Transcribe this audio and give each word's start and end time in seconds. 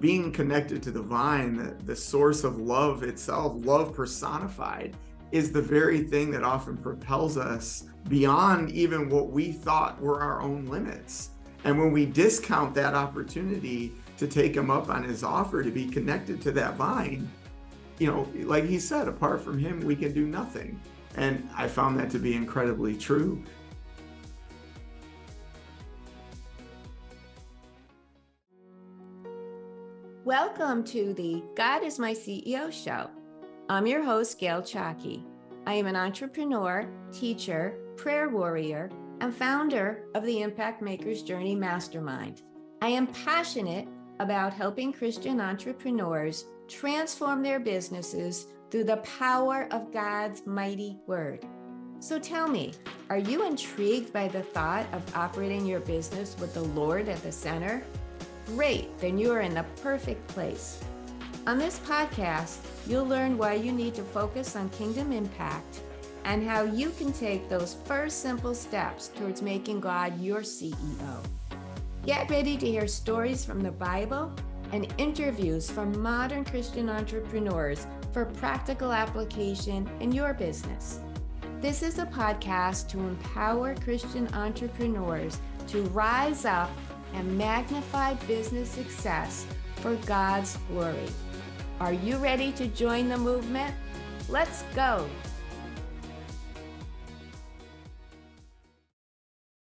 being 0.00 0.32
connected 0.32 0.82
to 0.82 0.90
the 0.90 1.02
vine, 1.02 1.56
the, 1.56 1.84
the 1.84 1.96
source 1.96 2.42
of 2.44 2.58
love 2.58 3.02
itself, 3.02 3.52
love 3.64 3.94
personified, 3.94 4.96
is 5.30 5.52
the 5.52 5.62
very 5.62 6.02
thing 6.02 6.30
that 6.30 6.42
often 6.42 6.76
propels 6.76 7.36
us 7.36 7.84
beyond 8.08 8.70
even 8.72 9.08
what 9.08 9.30
we 9.30 9.52
thought 9.52 10.00
were 10.00 10.20
our 10.20 10.40
own 10.40 10.64
limits. 10.66 11.30
And 11.64 11.78
when 11.78 11.92
we 11.92 12.06
discount 12.06 12.74
that 12.74 12.94
opportunity 12.94 13.92
to 14.16 14.26
take 14.26 14.56
him 14.56 14.70
up 14.70 14.88
on 14.88 15.04
his 15.04 15.22
offer 15.22 15.62
to 15.62 15.70
be 15.70 15.86
connected 15.86 16.40
to 16.42 16.52
that 16.52 16.74
vine, 16.76 17.30
you 17.98 18.06
know, 18.06 18.26
like 18.46 18.64
he 18.64 18.78
said, 18.78 19.08
apart 19.08 19.42
from 19.42 19.58
him, 19.58 19.80
we 19.80 19.94
can 19.94 20.12
do 20.12 20.26
nothing. 20.26 20.80
And 21.16 21.48
I 21.54 21.68
found 21.68 21.98
that 21.98 22.10
to 22.10 22.18
be 22.18 22.34
incredibly 22.34 22.96
true. 22.96 23.44
Welcome 30.30 30.84
to 30.84 31.12
the 31.12 31.42
God 31.56 31.82
is 31.82 31.98
My 31.98 32.12
CEO 32.12 32.70
show. 32.70 33.10
I'm 33.68 33.84
your 33.84 34.04
host, 34.04 34.38
Gayle 34.38 34.62
Chalky. 34.62 35.24
I 35.66 35.74
am 35.74 35.86
an 35.88 35.96
entrepreneur, 35.96 36.88
teacher, 37.10 37.76
prayer 37.96 38.28
warrior, 38.28 38.90
and 39.20 39.34
founder 39.34 40.04
of 40.14 40.24
the 40.24 40.42
Impact 40.42 40.82
Makers 40.82 41.24
Journey 41.24 41.56
Mastermind. 41.56 42.42
I 42.80 42.90
am 42.90 43.08
passionate 43.08 43.88
about 44.20 44.52
helping 44.52 44.92
Christian 44.92 45.40
entrepreneurs 45.40 46.44
transform 46.68 47.42
their 47.42 47.58
businesses 47.58 48.46
through 48.70 48.84
the 48.84 48.98
power 48.98 49.66
of 49.72 49.92
God's 49.92 50.46
mighty 50.46 50.96
word. 51.08 51.44
So 51.98 52.20
tell 52.20 52.46
me, 52.46 52.72
are 53.08 53.18
you 53.18 53.44
intrigued 53.44 54.12
by 54.12 54.28
the 54.28 54.44
thought 54.44 54.86
of 54.92 55.16
operating 55.16 55.66
your 55.66 55.80
business 55.80 56.36
with 56.38 56.54
the 56.54 56.62
Lord 56.62 57.08
at 57.08 57.20
the 57.24 57.32
center? 57.32 57.82
Great, 58.54 58.98
then 58.98 59.16
you 59.16 59.32
are 59.32 59.42
in 59.42 59.54
the 59.54 59.64
perfect 59.82 60.26
place. 60.28 60.82
On 61.46 61.56
this 61.56 61.78
podcast, 61.80 62.58
you'll 62.86 63.06
learn 63.06 63.38
why 63.38 63.54
you 63.54 63.70
need 63.70 63.94
to 63.94 64.02
focus 64.02 64.56
on 64.56 64.68
kingdom 64.70 65.12
impact 65.12 65.80
and 66.24 66.46
how 66.46 66.62
you 66.62 66.90
can 66.90 67.12
take 67.12 67.48
those 67.48 67.76
first 67.84 68.20
simple 68.20 68.54
steps 68.54 69.08
towards 69.08 69.40
making 69.40 69.80
God 69.80 70.20
your 70.20 70.40
CEO. 70.40 71.24
Get 72.04 72.28
ready 72.28 72.56
to 72.56 72.66
hear 72.66 72.88
stories 72.88 73.44
from 73.44 73.60
the 73.60 73.70
Bible 73.70 74.32
and 74.72 74.92
interviews 74.98 75.70
from 75.70 76.00
modern 76.02 76.44
Christian 76.44 76.88
entrepreneurs 76.88 77.86
for 78.12 78.24
practical 78.24 78.92
application 78.92 79.88
in 80.00 80.12
your 80.12 80.34
business. 80.34 81.00
This 81.60 81.82
is 81.82 81.98
a 81.98 82.06
podcast 82.06 82.88
to 82.88 82.98
empower 82.98 83.74
Christian 83.76 84.32
entrepreneurs 84.34 85.38
to 85.68 85.82
rise 85.88 86.44
up 86.44 86.70
and 87.14 87.36
magnify 87.36 88.14
business 88.26 88.70
success 88.70 89.46
for 89.76 89.94
God's 90.06 90.56
glory. 90.68 91.08
Are 91.80 91.92
you 91.92 92.16
ready 92.18 92.52
to 92.52 92.66
join 92.66 93.08
the 93.08 93.16
movement? 93.16 93.74
Let's 94.28 94.62
go. 94.74 95.08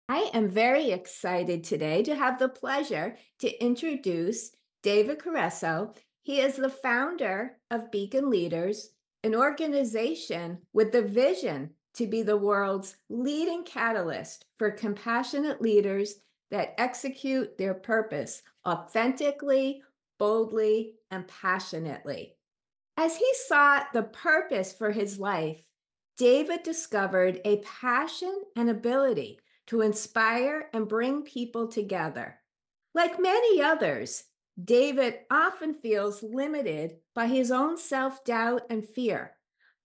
I 0.09 0.31
am 0.33 0.49
very 0.49 0.91
excited 0.91 1.63
today 1.63 2.01
to 2.03 2.15
have 2.15 2.39
the 2.39 2.49
pleasure 2.49 3.17
to 3.39 3.63
introduce 3.63 4.51
David 4.81 5.19
Guerreso. 5.19 5.95
He 6.23 6.39
is 6.39 6.55
the 6.55 6.69
founder 6.69 7.57
of 7.69 7.91
Beacon 7.91 8.29
Leaders, 8.29 8.89
an 9.23 9.35
organization 9.35 10.59
with 10.73 10.91
the 10.91 11.01
vision 11.01 11.71
to 11.95 12.07
be 12.07 12.21
the 12.21 12.37
world's 12.37 12.95
leading 13.09 13.63
catalyst 13.63 14.45
for 14.57 14.71
compassionate 14.71 15.61
leaders 15.61 16.15
that 16.51 16.73
execute 16.77 17.57
their 17.57 17.73
purpose 17.73 18.41
authentically, 18.65 19.81
boldly, 20.17 20.95
and 21.11 21.27
passionately. 21.27 22.35
As 22.95 23.15
he 23.15 23.31
sought 23.47 23.93
the 23.93 24.03
purpose 24.03 24.73
for 24.73 24.91
his 24.91 25.19
life, 25.19 25.61
David 26.17 26.63
discovered 26.63 27.39
a 27.45 27.57
passion 27.57 28.41
and 28.55 28.69
ability 28.69 29.39
to 29.67 29.81
inspire 29.81 30.69
and 30.73 30.87
bring 30.87 31.21
people 31.21 31.67
together. 31.67 32.39
Like 32.95 33.21
many 33.21 33.61
others, 33.61 34.23
David 34.61 35.19
often 35.29 35.75
feels 35.75 36.23
limited 36.23 36.97
by 37.13 37.27
his 37.27 37.51
own 37.51 37.77
self 37.77 38.23
doubt 38.23 38.63
and 38.71 38.87
fear. 38.87 39.33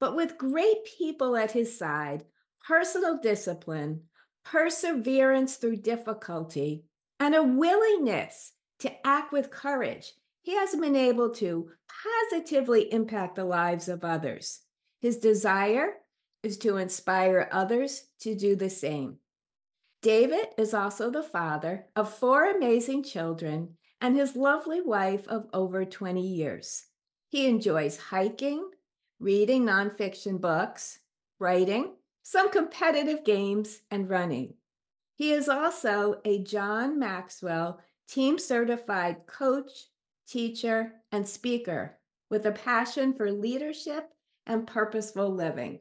But 0.00 0.16
with 0.16 0.38
great 0.38 0.84
people 0.98 1.36
at 1.36 1.52
his 1.52 1.76
side, 1.78 2.24
personal 2.66 3.18
discipline, 3.18 4.04
perseverance 4.44 5.56
through 5.56 5.76
difficulty, 5.76 6.84
and 7.20 7.34
a 7.34 7.42
willingness 7.42 8.52
to 8.80 9.06
act 9.06 9.32
with 9.32 9.50
courage, 9.50 10.12
he 10.42 10.56
has 10.56 10.74
been 10.74 10.96
able 10.96 11.30
to 11.30 11.70
positively 12.30 12.92
impact 12.92 13.36
the 13.36 13.44
lives 13.44 13.88
of 13.88 14.04
others. 14.04 14.60
His 15.00 15.18
desire 15.18 15.94
is 16.42 16.58
to 16.58 16.76
inspire 16.76 17.48
others 17.52 18.04
to 18.20 18.34
do 18.34 18.56
the 18.56 18.70
same. 18.70 19.18
David 20.02 20.48
is 20.58 20.74
also 20.74 21.10
the 21.10 21.22
father 21.22 21.86
of 21.94 22.12
four 22.12 22.50
amazing 22.50 23.04
children 23.04 23.76
and 24.00 24.16
his 24.16 24.34
lovely 24.34 24.80
wife 24.80 25.28
of 25.28 25.46
over 25.52 25.84
20 25.84 26.20
years. 26.20 26.86
He 27.28 27.46
enjoys 27.46 27.96
hiking, 27.96 28.68
reading 29.20 29.64
nonfiction 29.64 30.40
books, 30.40 30.98
writing, 31.38 31.94
some 32.22 32.50
competitive 32.50 33.24
games, 33.24 33.80
and 33.90 34.08
running. 34.08 34.54
He 35.14 35.32
is 35.32 35.48
also 35.48 36.20
a 36.24 36.42
John 36.42 36.98
Maxwell 36.98 37.80
team 38.08 38.38
certified 38.38 39.26
coach, 39.26 39.70
teacher, 40.26 40.92
and 41.10 41.28
speaker 41.28 41.98
with 42.30 42.46
a 42.46 42.52
passion 42.52 43.12
for 43.12 43.30
leadership 43.30 44.08
and 44.46 44.66
purposeful 44.66 45.30
living. 45.30 45.80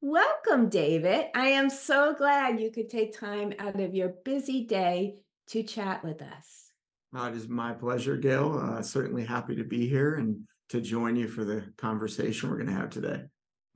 Welcome, 0.00 0.68
David. 0.68 1.26
I 1.34 1.48
am 1.48 1.70
so 1.70 2.14
glad 2.14 2.60
you 2.60 2.70
could 2.70 2.90
take 2.90 3.18
time 3.18 3.52
out 3.58 3.78
of 3.78 3.94
your 3.94 4.08
busy 4.24 4.64
day 4.64 5.16
to 5.48 5.62
chat 5.62 6.02
with 6.04 6.22
us. 6.22 6.70
Uh, 7.16 7.28
it 7.28 7.36
is 7.36 7.48
my 7.48 7.72
pleasure, 7.72 8.16
Gayle. 8.16 8.58
Uh, 8.58 8.82
certainly 8.82 9.24
happy 9.24 9.54
to 9.56 9.64
be 9.64 9.88
here 9.88 10.14
and 10.14 10.40
to 10.70 10.80
join 10.80 11.14
you 11.14 11.28
for 11.28 11.44
the 11.44 11.64
conversation 11.76 12.48
we're 12.48 12.56
going 12.56 12.68
to 12.68 12.74
have 12.74 12.90
today. 12.90 13.22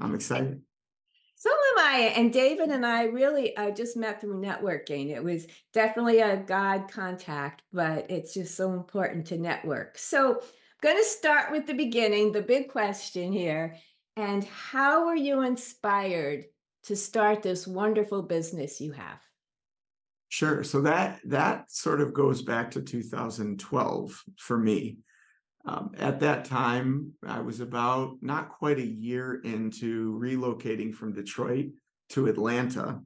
I'm 0.00 0.14
excited. 0.14 0.62
And 2.16 2.32
David 2.32 2.70
and 2.70 2.87
I 2.87 3.04
really 3.04 3.56
uh, 3.56 3.70
just 3.70 3.97
met 3.97 4.20
through 4.20 4.41
networking. 4.41 5.10
It 5.14 5.22
was 5.22 5.47
definitely 5.72 6.20
a 6.20 6.37
God 6.37 6.91
contact, 6.91 7.62
but 7.72 8.10
it's 8.10 8.34
just 8.34 8.54
so 8.54 8.72
important 8.72 9.26
to 9.26 9.38
network. 9.38 9.98
So 9.98 10.34
I'm 10.34 10.41
going 10.82 10.97
to 10.97 11.04
start 11.04 11.53
with 11.53 11.66
the 11.66 11.75
beginning, 11.75 12.32
the 12.32 12.42
big 12.42 12.70
question 12.70 13.32
here. 13.32 13.76
And 14.16 14.44
how 14.44 15.06
were 15.06 15.14
you 15.14 15.42
inspired 15.42 16.47
to 16.84 16.97
start 16.97 17.42
this 17.42 17.66
wonderful 17.66 18.22
business 18.22 18.81
you 18.81 18.93
have? 18.93 19.20
Sure. 20.28 20.64
So 20.64 20.81
that 20.82 21.20
that 21.26 21.70
sort 21.70 22.00
of 22.00 22.12
goes 22.12 22.43
back 22.43 22.70
to 22.72 22.82
2012 22.82 24.25
for 24.38 24.58
me. 24.58 24.98
Um, 25.66 25.91
at 25.99 26.21
that 26.21 26.44
time, 26.44 27.12
I 27.27 27.41
was 27.41 27.60
about 27.60 28.19
not 28.21 28.50
quite 28.50 28.78
a 28.78 28.87
year 28.87 29.41
into 29.43 30.16
relocating 30.19 30.94
from 30.94 31.12
Detroit 31.12 31.66
to 32.10 32.28
Atlanta. 32.28 33.00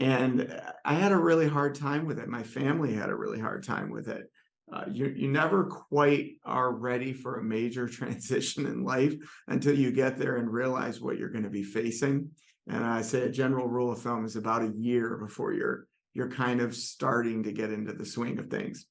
And 0.00 0.50
uh, 0.50 0.72
I 0.84 0.94
had 0.94 1.12
a 1.12 1.18
really 1.18 1.46
hard 1.46 1.74
time 1.74 2.06
with 2.06 2.18
it. 2.18 2.28
My 2.28 2.42
family 2.42 2.94
had 2.94 3.10
a 3.10 3.16
really 3.16 3.38
hard 3.38 3.64
time 3.64 3.90
with 3.90 4.08
it. 4.08 4.30
Uh, 4.72 4.84
you, 4.90 5.12
you 5.14 5.28
never 5.28 5.64
quite 5.64 6.32
are 6.44 6.72
ready 6.72 7.12
for 7.12 7.38
a 7.38 7.44
major 7.44 7.86
transition 7.88 8.66
in 8.66 8.82
life 8.82 9.14
until 9.46 9.76
you 9.76 9.92
get 9.92 10.16
there 10.16 10.36
and 10.36 10.50
realize 10.50 11.02
what 11.02 11.18
you're 11.18 11.28
going 11.28 11.44
to 11.44 11.50
be 11.50 11.62
facing. 11.62 12.30
And 12.66 12.82
I 12.82 13.02
say 13.02 13.22
a 13.22 13.30
general 13.30 13.68
rule 13.68 13.92
of 13.92 14.00
thumb 14.00 14.24
is 14.24 14.36
about 14.36 14.62
a 14.62 14.72
year 14.74 15.18
before 15.18 15.52
you're 15.52 15.86
you're 16.14 16.30
kind 16.30 16.60
of 16.60 16.76
starting 16.76 17.42
to 17.42 17.52
get 17.52 17.72
into 17.72 17.92
the 17.92 18.06
swing 18.06 18.38
of 18.38 18.46
things. 18.46 18.86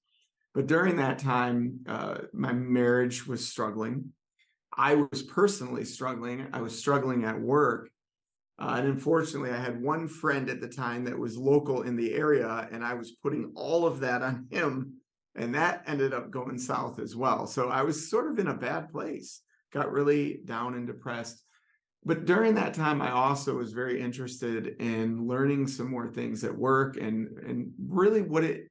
But 0.54 0.68
during 0.68 0.98
that 0.98 1.20
time, 1.20 1.80
uh, 1.88 2.18
my 2.32 2.54
marriage 2.54 3.26
was 3.26 3.48
struggling. 3.48 4.14
I 4.76 4.96
was 4.96 5.24
personally 5.24 5.86
struggling. 5.86 6.48
I 6.54 6.62
was 6.62 6.78
struggling 6.78 7.26
at 7.26 7.40
work. 7.40 7.90
Uh, 8.60 8.76
and 8.78 8.88
unfortunately, 8.88 9.50
I 9.50 9.58
had 9.58 9.82
one 9.82 10.08
friend 10.08 10.50
at 10.50 10.62
the 10.62 10.68
time 10.68 11.06
that 11.06 11.18
was 11.18 11.38
local 11.38 11.82
in 11.82 11.96
the 11.96 12.14
area, 12.14 12.68
and 12.72 12.84
I 12.84 12.94
was 12.94 13.12
putting 13.12 13.52
all 13.56 13.86
of 13.86 14.00
that 14.02 14.22
on 14.22 14.48
him. 14.52 14.94
And 15.36 15.56
that 15.56 15.84
ended 15.88 16.14
up 16.14 16.30
going 16.30 16.60
south 16.60 17.00
as 17.00 17.16
well. 17.16 17.48
So 17.48 17.70
I 17.70 17.82
was 17.82 18.10
sort 18.10 18.32
of 18.32 18.38
in 18.38 18.48
a 18.48 18.54
bad 18.54 18.90
place, 18.92 19.42
got 19.72 19.92
really 19.92 20.42
down 20.46 20.76
and 20.76 20.86
depressed. 20.86 21.44
But 22.06 22.26
during 22.26 22.54
that 22.56 22.76
time, 22.76 23.02
I 23.02 23.12
also 23.12 23.56
was 23.56 23.74
very 23.74 24.00
interested 24.00 24.76
in 24.80 25.28
learning 25.28 25.68
some 25.68 25.90
more 25.90 26.08
things 26.08 26.44
at 26.44 26.56
work 26.56 26.98
and, 26.98 27.40
and 27.40 27.72
really 27.88 28.22
what 28.22 28.44
it 28.44 28.70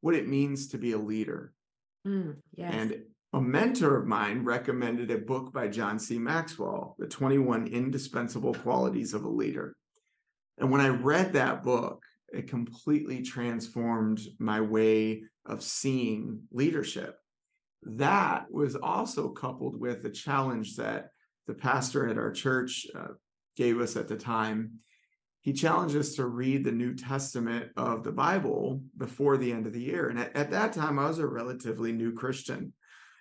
what 0.00 0.14
it 0.14 0.28
means 0.28 0.68
to 0.68 0.78
be 0.78 0.92
a 0.92 0.98
leader. 0.98 1.52
Mm, 2.06 2.36
yes. 2.54 2.72
And 2.74 3.02
a 3.32 3.40
mentor 3.40 3.96
of 3.96 4.06
mine 4.06 4.44
recommended 4.44 5.10
a 5.10 5.18
book 5.18 5.52
by 5.52 5.68
John 5.68 5.98
C. 5.98 6.18
Maxwell, 6.18 6.96
The 6.98 7.06
21 7.06 7.66
Indispensable 7.66 8.54
Qualities 8.54 9.12
of 9.12 9.24
a 9.24 9.28
Leader. 9.28 9.76
And 10.58 10.70
when 10.70 10.80
I 10.80 10.88
read 10.88 11.32
that 11.34 11.62
book, 11.62 12.02
it 12.32 12.48
completely 12.48 13.22
transformed 13.22 14.20
my 14.38 14.60
way 14.60 15.24
of 15.46 15.62
seeing 15.62 16.42
leadership. 16.50 17.16
that 17.82 18.50
was 18.50 18.74
also 18.74 19.28
coupled 19.28 19.78
with 19.78 20.04
a 20.04 20.10
challenge 20.10 20.76
that 20.76 21.10
the 21.46 21.54
pastor 21.54 22.08
at 22.08 22.18
our 22.18 22.32
church 22.32 22.86
uh, 22.94 23.14
gave 23.56 23.80
us 23.80 23.96
at 23.96 24.08
the 24.08 24.16
time. 24.16 24.80
He 25.48 25.54
challenged 25.54 25.96
us 25.96 26.12
to 26.16 26.26
read 26.26 26.62
the 26.62 26.72
New 26.72 26.94
Testament 26.94 27.70
of 27.74 28.04
the 28.04 28.12
Bible 28.12 28.82
before 28.98 29.38
the 29.38 29.50
end 29.50 29.66
of 29.66 29.72
the 29.72 29.80
year. 29.80 30.10
And 30.10 30.18
at, 30.18 30.36
at 30.36 30.50
that 30.50 30.74
time, 30.74 30.98
I 30.98 31.08
was 31.08 31.20
a 31.20 31.26
relatively 31.26 31.90
new 31.90 32.12
Christian. 32.12 32.74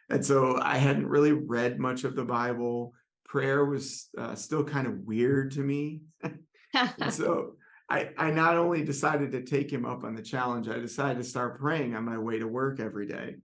And 0.09 0.25
so 0.25 0.59
I 0.61 0.75
hadn't 0.75 1.07
really 1.07 1.31
read 1.31 1.79
much 1.79 2.03
of 2.03 2.17
the 2.17 2.25
Bible. 2.25 2.91
Prayer 3.23 3.63
was 3.63 4.09
uh, 4.17 4.35
still 4.35 4.65
kind 4.65 4.87
of 4.87 4.99
weird 5.05 5.53
to 5.53 5.61
me. 5.61 6.01
so 7.11 7.53
I, 7.89 8.09
I 8.17 8.31
not 8.31 8.57
only 8.57 8.83
decided 8.83 9.31
to 9.31 9.43
take 9.43 9.71
him 9.71 9.85
up 9.85 10.03
on 10.03 10.13
the 10.13 10.21
challenge, 10.21 10.67
I 10.67 10.79
decided 10.79 11.23
to 11.23 11.29
start 11.29 11.61
praying 11.61 11.95
on 11.95 12.03
my 12.03 12.17
way 12.17 12.39
to 12.39 12.45
work 12.45 12.81
every 12.81 13.07
day. 13.07 13.35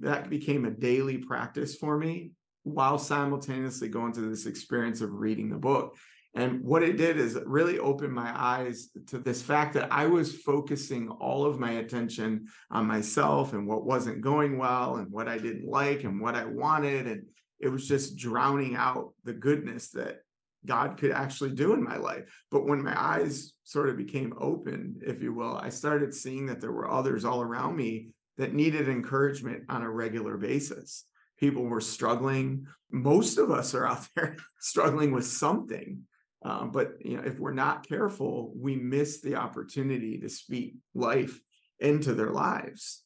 That 0.00 0.28
became 0.28 0.66
a 0.66 0.70
daily 0.70 1.16
practice 1.16 1.76
for 1.76 1.96
me 1.96 2.32
while 2.64 2.98
simultaneously 2.98 3.88
going 3.88 4.12
through 4.12 4.28
this 4.28 4.44
experience 4.44 5.00
of 5.00 5.14
reading 5.14 5.48
the 5.48 5.56
book. 5.56 5.96
And 6.38 6.62
what 6.62 6.84
it 6.84 6.96
did 6.96 7.16
is 7.18 7.36
really 7.46 7.80
opened 7.80 8.12
my 8.12 8.32
eyes 8.32 8.90
to 9.08 9.18
this 9.18 9.42
fact 9.42 9.74
that 9.74 9.92
I 9.92 10.06
was 10.06 10.36
focusing 10.36 11.08
all 11.08 11.44
of 11.44 11.58
my 11.58 11.72
attention 11.72 12.46
on 12.70 12.86
myself 12.86 13.54
and 13.54 13.66
what 13.66 13.84
wasn't 13.84 14.20
going 14.20 14.56
well 14.56 14.98
and 14.98 15.10
what 15.10 15.26
I 15.26 15.36
didn't 15.36 15.68
like 15.68 16.04
and 16.04 16.20
what 16.20 16.36
I 16.36 16.44
wanted. 16.44 17.08
And 17.08 17.24
it 17.58 17.70
was 17.70 17.88
just 17.88 18.16
drowning 18.16 18.76
out 18.76 19.14
the 19.24 19.32
goodness 19.32 19.88
that 19.90 20.18
God 20.64 20.96
could 20.96 21.10
actually 21.10 21.56
do 21.56 21.72
in 21.72 21.82
my 21.82 21.96
life. 21.96 22.22
But 22.52 22.68
when 22.68 22.84
my 22.84 22.96
eyes 22.96 23.54
sort 23.64 23.88
of 23.88 23.96
became 23.96 24.32
open, 24.38 25.00
if 25.04 25.20
you 25.20 25.34
will, 25.34 25.56
I 25.56 25.70
started 25.70 26.14
seeing 26.14 26.46
that 26.46 26.60
there 26.60 26.70
were 26.70 26.88
others 26.88 27.24
all 27.24 27.42
around 27.42 27.74
me 27.74 28.10
that 28.36 28.54
needed 28.54 28.88
encouragement 28.88 29.64
on 29.68 29.82
a 29.82 29.90
regular 29.90 30.36
basis. 30.36 31.04
People 31.40 31.64
were 31.64 31.80
struggling. 31.80 32.68
Most 32.92 33.38
of 33.38 33.50
us 33.50 33.74
are 33.74 33.88
out 33.88 34.06
there 34.14 34.36
struggling 34.60 35.10
with 35.10 35.26
something. 35.26 36.04
Um, 36.42 36.70
but 36.70 36.92
you 37.00 37.16
know, 37.16 37.22
if 37.24 37.38
we're 37.38 37.52
not 37.52 37.88
careful, 37.88 38.52
we 38.56 38.76
miss 38.76 39.20
the 39.20 39.36
opportunity 39.36 40.18
to 40.18 40.28
speak 40.28 40.76
life 40.94 41.40
into 41.80 42.14
their 42.14 42.30
lives. 42.30 43.02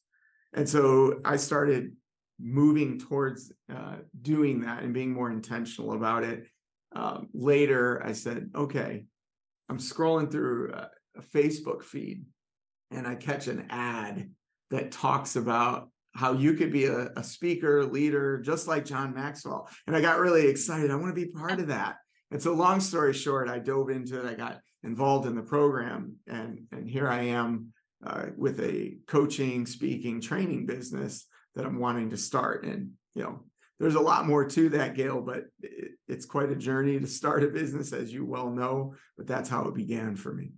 And 0.53 0.69
so 0.69 1.19
I 1.25 1.37
started 1.37 1.93
moving 2.39 2.99
towards 2.99 3.51
uh, 3.73 3.97
doing 4.21 4.61
that 4.61 4.83
and 4.83 4.93
being 4.93 5.13
more 5.13 5.31
intentional 5.31 5.93
about 5.93 6.23
it. 6.23 6.47
Um, 6.95 7.29
later, 7.33 8.03
I 8.05 8.13
said, 8.13 8.51
okay, 8.55 9.05
I'm 9.69 9.79
scrolling 9.79 10.31
through 10.31 10.73
a, 10.73 10.89
a 11.17 11.21
Facebook 11.21 11.83
feed 11.83 12.25
and 12.91 13.07
I 13.07 13.15
catch 13.15 13.47
an 13.47 13.67
ad 13.69 14.29
that 14.69 14.91
talks 14.91 15.35
about 15.35 15.89
how 16.15 16.33
you 16.33 16.53
could 16.53 16.71
be 16.71 16.85
a, 16.85 17.09
a 17.15 17.23
speaker, 17.23 17.83
leader, 17.85 18.39
just 18.39 18.67
like 18.67 18.85
John 18.85 19.15
Maxwell. 19.15 19.67
And 19.87 19.95
I 19.95 20.01
got 20.01 20.19
really 20.19 20.47
excited. 20.47 20.91
I 20.91 20.95
want 20.95 21.15
to 21.15 21.19
be 21.19 21.31
part 21.31 21.59
of 21.59 21.67
that. 21.67 21.95
And 22.33 22.41
so, 22.41 22.53
long 22.53 22.79
story 22.79 23.13
short, 23.13 23.47
I 23.47 23.59
dove 23.59 23.91
into 23.91 24.19
it. 24.19 24.25
I 24.25 24.33
got 24.33 24.59
involved 24.81 25.27
in 25.27 25.35
the 25.35 25.43
program, 25.43 26.15
and 26.25 26.65
and 26.71 26.89
here 26.89 27.07
I 27.07 27.25
am 27.25 27.71
uh, 28.03 28.25
with 28.35 28.59
a 28.59 28.97
coaching, 29.05 29.67
speaking, 29.67 30.19
training 30.19 30.65
business 30.65 31.27
that 31.53 31.63
I'm 31.63 31.77
wanting 31.77 32.09
to 32.09 32.17
start. 32.17 32.65
And 32.65 32.93
you 33.13 33.21
know, 33.21 33.43
there's 33.79 33.93
a 33.93 34.01
lot 34.01 34.25
more 34.25 34.45
to 34.49 34.69
that, 34.69 34.95
Gayle, 34.95 35.21
but 35.21 35.45
it, 35.61 35.91
it's 36.07 36.25
quite 36.25 36.49
a 36.49 36.55
journey 36.55 36.99
to 36.99 37.05
start 37.05 37.43
a 37.43 37.49
business, 37.49 37.93
as 37.93 38.11
you 38.11 38.25
well 38.25 38.49
know. 38.49 38.95
But 39.15 39.27
that's 39.27 39.47
how 39.47 39.67
it 39.67 39.75
began 39.75 40.15
for 40.15 40.33
me. 40.33 40.53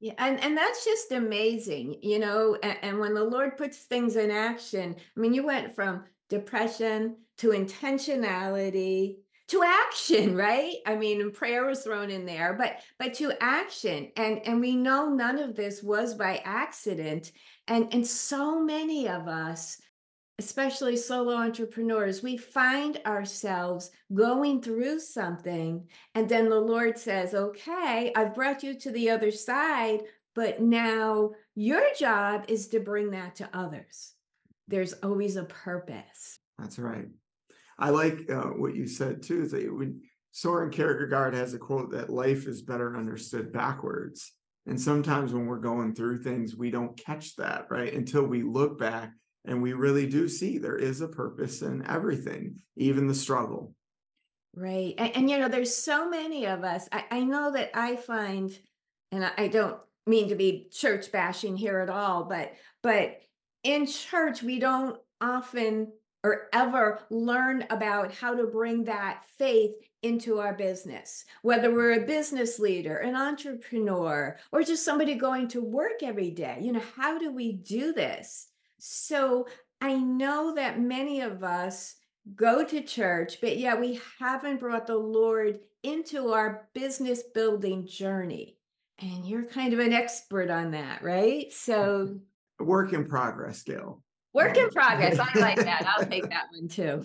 Yeah, 0.00 0.14
and 0.18 0.40
and 0.40 0.56
that's 0.56 0.84
just 0.84 1.12
amazing, 1.12 1.98
you 2.02 2.18
know. 2.18 2.58
And, 2.60 2.76
and 2.82 2.98
when 2.98 3.14
the 3.14 3.22
Lord 3.22 3.56
puts 3.56 3.84
things 3.84 4.16
in 4.16 4.32
action, 4.32 4.96
I 4.98 5.20
mean, 5.20 5.32
you 5.32 5.46
went 5.46 5.76
from 5.76 6.06
depression 6.28 7.18
to 7.38 7.50
intentionality 7.50 9.18
to 9.48 9.62
action 9.62 10.36
right? 10.36 10.76
I 10.86 10.96
mean 10.96 11.30
prayer 11.30 11.66
was 11.66 11.82
thrown 11.82 12.10
in 12.10 12.26
there 12.26 12.54
but 12.54 12.76
but 12.98 13.14
to 13.14 13.32
action 13.40 14.10
and 14.16 14.40
and 14.46 14.60
we 14.60 14.76
know 14.76 15.08
none 15.08 15.38
of 15.38 15.54
this 15.54 15.82
was 15.82 16.14
by 16.14 16.42
accident 16.44 17.32
and 17.68 17.92
and 17.92 18.06
so 18.06 18.62
many 18.62 19.08
of 19.08 19.28
us 19.28 19.80
especially 20.38 20.96
solo 20.96 21.34
entrepreneurs 21.34 22.22
we 22.22 22.36
find 22.36 23.00
ourselves 23.06 23.90
going 24.12 24.60
through 24.60 24.98
something 24.98 25.86
and 26.16 26.28
then 26.28 26.48
the 26.48 26.58
lord 26.58 26.98
says 26.98 27.34
okay 27.34 28.12
i've 28.16 28.34
brought 28.34 28.64
you 28.64 28.74
to 28.74 28.90
the 28.90 29.10
other 29.10 29.30
side 29.30 30.00
but 30.34 30.60
now 30.60 31.30
your 31.54 31.82
job 31.96 32.44
is 32.48 32.68
to 32.68 32.80
bring 32.80 33.12
that 33.12 33.36
to 33.36 33.48
others. 33.52 34.12
There's 34.68 34.92
always 34.94 35.36
a 35.36 35.44
purpose. 35.44 36.40
That's 36.58 36.78
right 36.78 37.08
I 37.78 37.90
like 37.90 38.30
uh, 38.30 38.50
what 38.50 38.74
you 38.74 38.86
said 38.86 39.22
too. 39.22 39.42
Is 39.42 39.52
that 39.52 39.74
when 39.74 40.00
Soren 40.32 40.70
Kierkegaard 40.70 41.34
has 41.34 41.54
a 41.54 41.58
quote 41.58 41.90
that 41.92 42.10
life 42.10 42.46
is 42.46 42.62
better 42.62 42.96
understood 42.96 43.52
backwards, 43.52 44.32
and 44.66 44.80
sometimes 44.80 45.32
when 45.32 45.46
we're 45.46 45.58
going 45.58 45.94
through 45.94 46.22
things, 46.22 46.56
we 46.56 46.70
don't 46.70 46.96
catch 46.96 47.36
that 47.36 47.66
right 47.70 47.92
until 47.92 48.24
we 48.24 48.42
look 48.42 48.78
back 48.78 49.12
and 49.44 49.62
we 49.62 49.74
really 49.74 50.06
do 50.06 50.28
see 50.28 50.58
there 50.58 50.78
is 50.78 51.00
a 51.00 51.08
purpose 51.08 51.62
in 51.62 51.86
everything, 51.86 52.56
even 52.76 53.06
the 53.06 53.14
struggle. 53.14 53.74
Right, 54.54 54.94
and, 54.96 55.16
and 55.16 55.30
you 55.30 55.38
know, 55.38 55.48
there's 55.48 55.74
so 55.74 56.08
many 56.08 56.46
of 56.46 56.64
us. 56.64 56.88
I, 56.92 57.04
I 57.10 57.20
know 57.24 57.52
that 57.52 57.70
I 57.74 57.96
find, 57.96 58.56
and 59.12 59.24
I, 59.24 59.32
I 59.36 59.48
don't 59.48 59.78
mean 60.06 60.28
to 60.28 60.34
be 60.34 60.68
church 60.72 61.10
bashing 61.12 61.56
here 61.56 61.80
at 61.80 61.90
all, 61.90 62.24
but 62.24 62.52
but 62.82 63.20
in 63.62 63.86
church 63.86 64.42
we 64.42 64.58
don't 64.58 64.98
often 65.20 65.92
or 66.24 66.48
ever 66.52 67.00
learn 67.10 67.64
about 67.70 68.12
how 68.12 68.34
to 68.34 68.46
bring 68.46 68.82
that 68.84 69.22
faith 69.38 69.74
into 70.02 70.38
our 70.38 70.54
business, 70.54 71.24
whether 71.42 71.70
we're 71.72 72.02
a 72.02 72.06
business 72.06 72.58
leader, 72.58 72.96
an 72.96 73.14
entrepreneur, 73.14 74.36
or 74.50 74.62
just 74.62 74.84
somebody 74.84 75.14
going 75.14 75.46
to 75.48 75.62
work 75.62 76.02
every 76.02 76.30
day. 76.30 76.58
You 76.60 76.72
know, 76.72 76.82
how 76.96 77.18
do 77.18 77.30
we 77.30 77.52
do 77.52 77.92
this? 77.92 78.48
So 78.78 79.46
I 79.80 79.94
know 79.94 80.54
that 80.54 80.80
many 80.80 81.20
of 81.20 81.44
us 81.44 81.96
go 82.34 82.64
to 82.64 82.80
church, 82.80 83.40
but 83.40 83.58
yet 83.58 83.78
we 83.78 84.00
haven't 84.18 84.60
brought 84.60 84.86
the 84.86 84.96
Lord 84.96 85.60
into 85.82 86.32
our 86.32 86.68
business 86.74 87.22
building 87.34 87.86
journey. 87.86 88.56
And 88.98 89.26
you're 89.26 89.44
kind 89.44 89.72
of 89.72 89.78
an 89.78 89.92
expert 89.92 90.50
on 90.50 90.70
that, 90.70 91.02
right? 91.02 91.52
So, 91.52 92.20
work 92.60 92.92
in 92.92 93.06
progress, 93.06 93.62
Gayle. 93.62 94.02
Work 94.34 94.56
in 94.56 94.68
progress. 94.70 95.18
I 95.18 95.38
like 95.38 95.56
that. 95.56 95.86
I'll 95.86 96.04
take 96.04 96.28
that 96.28 96.46
one 96.50 96.68
too. 96.68 97.02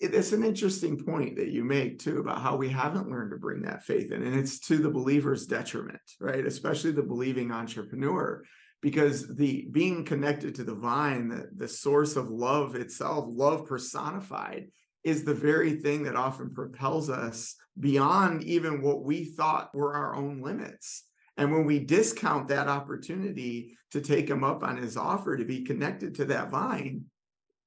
It's 0.00 0.32
an 0.32 0.42
interesting 0.42 0.96
point 0.96 1.36
that 1.36 1.50
you 1.50 1.62
make 1.62 1.98
too 1.98 2.20
about 2.20 2.40
how 2.40 2.56
we 2.56 2.70
haven't 2.70 3.10
learned 3.10 3.32
to 3.32 3.36
bring 3.36 3.60
that 3.62 3.84
faith 3.84 4.10
in, 4.10 4.22
and 4.22 4.34
it's 4.34 4.58
to 4.60 4.78
the 4.78 4.88
believer's 4.88 5.46
detriment, 5.46 6.00
right? 6.18 6.46
Especially 6.46 6.90
the 6.90 7.02
believing 7.02 7.52
entrepreneur, 7.52 8.42
because 8.80 9.28
the 9.36 9.68
being 9.70 10.06
connected 10.06 10.54
to 10.54 10.64
the 10.64 10.74
vine, 10.74 11.28
the, 11.28 11.50
the 11.54 11.68
source 11.68 12.16
of 12.16 12.30
love 12.30 12.76
itself, 12.76 13.26
love 13.28 13.66
personified, 13.66 14.68
is 15.04 15.22
the 15.22 15.34
very 15.34 15.72
thing 15.72 16.04
that 16.04 16.16
often 16.16 16.54
propels 16.54 17.10
us 17.10 17.56
beyond 17.78 18.42
even 18.44 18.80
what 18.80 19.04
we 19.04 19.24
thought 19.24 19.74
were 19.74 19.94
our 19.94 20.14
own 20.14 20.40
limits. 20.40 21.04
And 21.40 21.50
when 21.50 21.64
we 21.64 21.78
discount 21.78 22.48
that 22.48 22.68
opportunity 22.68 23.78
to 23.92 24.02
take 24.02 24.28
him 24.28 24.44
up 24.44 24.62
on 24.62 24.76
his 24.76 24.98
offer 24.98 25.38
to 25.38 25.44
be 25.46 25.62
connected 25.62 26.14
to 26.16 26.26
that 26.26 26.50
vine, 26.50 27.06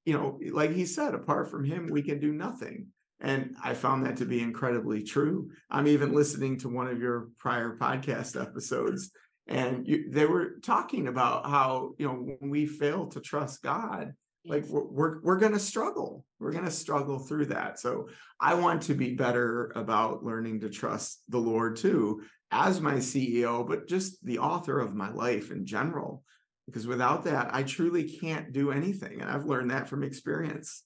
you 0.05 0.13
know, 0.13 0.39
like 0.51 0.71
he 0.71 0.85
said, 0.85 1.15
apart 1.15 1.49
from 1.49 1.65
him, 1.65 1.89
we 1.89 2.03
can 2.03 2.19
do 2.19 2.31
nothing. 2.31 2.89
And 3.19 3.55
I 3.63 3.73
found 3.73 4.05
that 4.05 4.17
to 4.17 4.25
be 4.25 4.43
incredibly 4.43 5.01
true. 5.01 5.49
I'm 5.71 5.87
even 5.87 6.13
listening 6.13 6.59
to 6.59 6.69
one 6.69 6.85
of 6.85 7.01
your 7.01 7.29
prior 7.39 7.75
podcast 7.75 8.39
episodes, 8.39 9.09
and 9.47 9.87
you, 9.87 10.11
they 10.11 10.27
were 10.27 10.59
talking 10.61 11.07
about 11.07 11.49
how, 11.49 11.93
you 11.97 12.05
know, 12.05 12.13
when 12.13 12.51
we 12.51 12.67
fail 12.67 13.07
to 13.07 13.21
trust 13.21 13.63
God, 13.63 14.13
like 14.45 14.65
we're 14.67 14.85
we're, 14.85 15.21
we're 15.21 15.39
going 15.39 15.53
to 15.53 15.59
struggle 15.59 16.25
we're 16.39 16.51
going 16.51 16.65
to 16.65 16.71
struggle 16.71 17.19
through 17.19 17.45
that 17.45 17.79
so 17.79 18.09
i 18.39 18.53
want 18.53 18.81
to 18.81 18.93
be 18.93 19.13
better 19.13 19.71
about 19.75 20.23
learning 20.23 20.59
to 20.59 20.69
trust 20.69 21.21
the 21.29 21.37
lord 21.37 21.75
too 21.75 22.21
as 22.53 22.79
my 22.79 22.95
CEO, 22.95 23.67
but 23.67 23.87
just 23.87 24.23
the 24.23 24.39
author 24.39 24.79
of 24.79 24.95
my 24.95 25.11
life 25.11 25.51
in 25.51 25.65
general. 25.65 26.23
Because 26.65 26.87
without 26.87 27.25
that, 27.25 27.53
I 27.53 27.63
truly 27.63 28.03
can't 28.03 28.53
do 28.53 28.71
anything. 28.71 29.19
And 29.21 29.29
I've 29.29 29.45
learned 29.45 29.71
that 29.71 29.89
from 29.89 30.03
experience. 30.03 30.83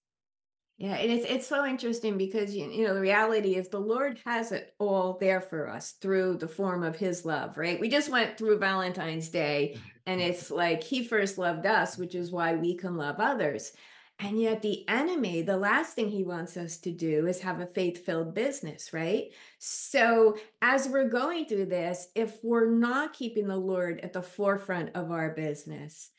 Yeah, 0.80 0.94
and 0.94 1.12
it's 1.12 1.26
it's 1.26 1.48
so 1.48 1.66
interesting 1.66 2.20
because 2.20 2.56
you, 2.56 2.70
you 2.70 2.86
know 2.86 2.94
the 2.94 3.02
reality 3.02 3.56
is 3.56 3.68
the 3.68 3.80
Lord 3.80 4.20
has 4.26 4.52
it 4.52 4.76
all 4.78 5.18
there 5.20 5.42
for 5.42 5.68
us 5.68 5.96
through 6.02 6.38
the 6.38 6.48
form 6.48 6.84
of 6.84 6.96
his 6.96 7.26
love, 7.26 7.58
right? 7.58 7.80
We 7.80 7.90
just 7.90 8.12
went 8.12 8.38
through 8.38 8.60
Valentine's 8.60 9.30
Day 9.30 9.74
mm-hmm. 9.74 9.88
And 10.08 10.22
it's 10.22 10.50
like 10.50 10.84
he 10.84 11.04
first 11.04 11.38
loved 11.38 11.66
us, 11.66 11.98
which 11.98 12.16
is 12.16 12.32
why 12.32 12.56
we 12.56 12.76
can 12.76 12.96
love 12.96 13.18
others. 13.20 13.74
And 14.20 14.42
yet, 14.42 14.64
the 14.64 14.88
enemy, 14.90 15.44
the 15.44 15.58
last 15.58 15.94
thing 15.94 16.10
he 16.10 16.24
wants 16.24 16.58
us 16.58 16.78
to 16.80 16.92
do 16.92 17.28
is 17.28 17.42
have 17.42 17.60
a 17.60 17.68
faith 17.68 18.04
filled 18.04 18.34
business, 18.34 18.92
right? 18.94 19.26
So, 19.60 20.38
as 20.62 20.88
we're 20.88 21.10
going 21.10 21.46
through 21.46 21.66
this, 21.66 22.08
if 22.16 22.40
we're 22.42 22.72
not 22.72 23.14
keeping 23.14 23.48
the 23.48 23.58
Lord 23.58 24.00
at 24.00 24.14
the 24.14 24.24
forefront 24.24 24.96
of 24.96 25.12
our 25.12 25.32
business, 25.32 26.10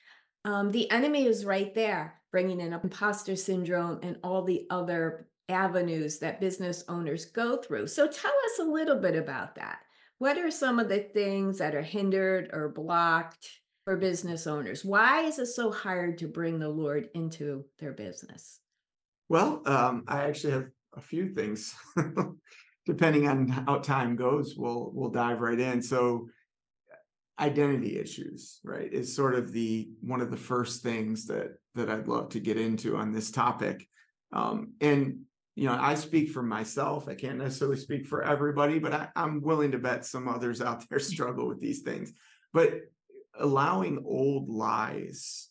um, 0.44 0.70
the 0.70 0.88
enemy 0.92 1.26
is 1.26 1.44
right 1.44 1.74
there, 1.74 2.20
bringing 2.30 2.60
in 2.60 2.72
imposter 2.72 3.34
syndrome 3.34 3.98
and 4.04 4.18
all 4.22 4.42
the 4.42 4.66
other 4.70 5.26
avenues 5.48 6.18
that 6.18 6.40
business 6.40 6.84
owners 6.88 7.24
go 7.24 7.56
through. 7.56 7.86
So 7.88 8.06
tell 8.06 8.30
us 8.30 8.58
a 8.60 8.70
little 8.70 8.96
bit 8.96 9.16
about 9.16 9.56
that. 9.56 9.78
What 10.18 10.36
are 10.36 10.50
some 10.50 10.78
of 10.78 10.88
the 10.88 11.00
things 11.00 11.58
that 11.58 11.74
are 11.74 11.82
hindered 11.82 12.50
or 12.52 12.68
blocked 12.68 13.48
for 13.88 13.96
business 13.96 14.46
owners? 14.46 14.84
Why 14.84 15.22
is 15.22 15.38
it 15.38 15.46
so 15.46 15.72
hard 15.72 16.18
to 16.18 16.28
bring 16.28 16.58
the 16.58 16.68
Lord 16.68 17.08
into 17.14 17.64
their 17.78 17.92
business? 17.92 18.60
Well, 19.30 19.62
um, 19.64 20.04
I 20.06 20.24
actually 20.24 20.52
have 20.52 20.66
a 20.94 21.00
few 21.00 21.30
things. 21.30 21.74
Depending 22.86 23.26
on 23.28 23.48
how 23.48 23.78
time 23.78 24.14
goes, 24.14 24.56
we'll 24.58 24.90
we'll 24.92 25.08
dive 25.08 25.40
right 25.40 25.58
in. 25.58 25.80
So 25.80 26.28
identity 27.40 27.98
issues, 27.98 28.60
right, 28.62 28.92
is 28.92 29.16
sort 29.16 29.34
of 29.34 29.52
the 29.52 29.88
one 30.02 30.20
of 30.20 30.30
the 30.30 30.36
first 30.36 30.82
things 30.82 31.24
that 31.28 31.54
that 31.74 31.88
I'd 31.88 32.08
love 32.08 32.28
to 32.30 32.40
get 32.40 32.58
into 32.58 32.94
on 32.94 33.10
this 33.10 33.30
topic. 33.30 33.88
Um, 34.34 34.74
and 34.82 35.20
you 35.54 35.66
know, 35.66 35.78
I 35.80 35.94
speak 35.94 36.28
for 36.28 36.42
myself. 36.42 37.08
I 37.08 37.14
can't 37.14 37.38
necessarily 37.38 37.78
speak 37.78 38.06
for 38.06 38.22
everybody, 38.22 38.80
but 38.80 38.92
I, 38.92 39.08
I'm 39.16 39.40
willing 39.40 39.72
to 39.72 39.78
bet 39.78 40.04
some 40.04 40.28
others 40.28 40.60
out 40.60 40.84
there 40.90 40.98
struggle 40.98 41.48
with 41.48 41.62
these 41.62 41.80
things. 41.80 42.12
But 42.52 42.80
allowing 43.38 44.02
old 44.04 44.48
lies 44.48 45.48